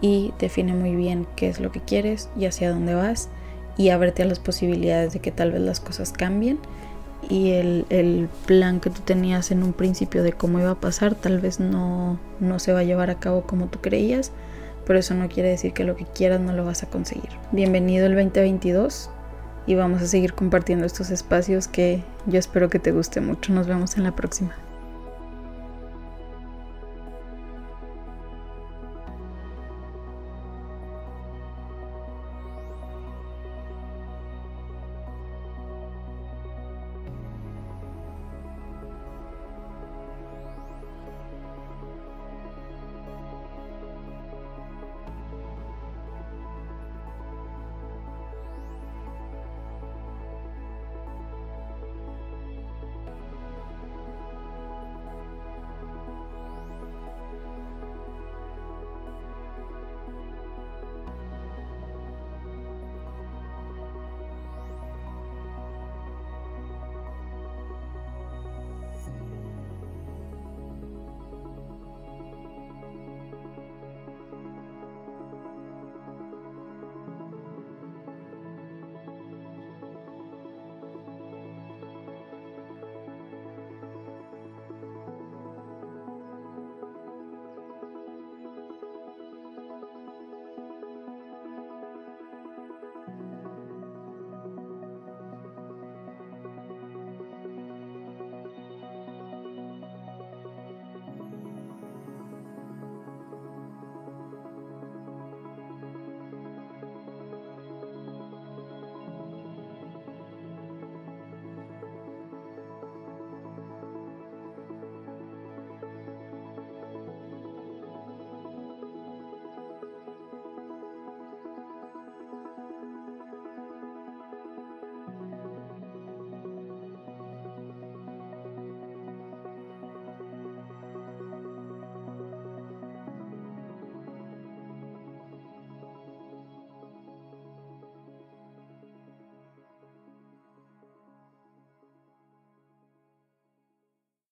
y 0.00 0.34
define 0.38 0.74
muy 0.74 0.96
bien 0.96 1.26
qué 1.36 1.48
es 1.48 1.60
lo 1.60 1.70
que 1.70 1.80
quieres 1.80 2.28
y 2.36 2.46
hacia 2.46 2.70
dónde 2.70 2.94
vas 2.94 3.28
y 3.76 3.90
ábrete 3.90 4.22
a 4.22 4.26
las 4.26 4.40
posibilidades 4.40 5.12
de 5.12 5.20
que 5.20 5.30
tal 5.30 5.52
vez 5.52 5.62
las 5.62 5.80
cosas 5.80 6.12
cambien 6.12 6.58
y 7.28 7.52
el, 7.52 8.28
plan 8.46 8.80
que 8.80 8.90
tú 8.90 9.00
tenías 9.02 9.52
en 9.52 9.62
un 9.62 9.72
principio 9.72 10.22
de 10.22 10.32
cómo 10.32 10.58
iba 10.58 10.72
a 10.72 10.80
pasar 10.80 11.14
tal 11.14 11.38
vez 11.38 11.60
no, 11.60 12.18
no 12.40 12.58
se 12.58 12.72
va 12.72 12.80
a 12.80 12.84
llevar 12.84 13.10
a 13.10 13.20
cabo 13.20 13.42
como 13.42 13.66
tú 13.66 13.80
creías, 13.80 14.32
pero 14.86 14.98
eso 14.98 15.14
no 15.14 15.28
quiere 15.28 15.48
decir 15.50 15.72
que 15.72 15.84
lo 15.84 15.96
que 15.96 16.06
quieras 16.06 16.40
no 16.40 16.52
lo 16.52 16.64
vas 16.64 16.82
a 16.82 16.90
conseguir. 16.90 17.30
Bienvenido 17.52 18.06
el 18.06 18.14
2022 18.14 19.10
y 19.66 19.74
vamos 19.74 20.02
a 20.02 20.06
seguir 20.06 20.34
compartiendo 20.34 20.86
estos 20.86 21.10
espacios 21.10 21.68
que 21.68 22.02
yo 22.26 22.38
espero 22.38 22.68
que 22.68 22.78
te 22.78 22.92
guste 22.92 23.20
mucho. 23.20 23.52
Nos 23.52 23.66
vemos 23.66 23.96
en 23.96 24.04
la 24.04 24.14
próxima. 24.14 24.54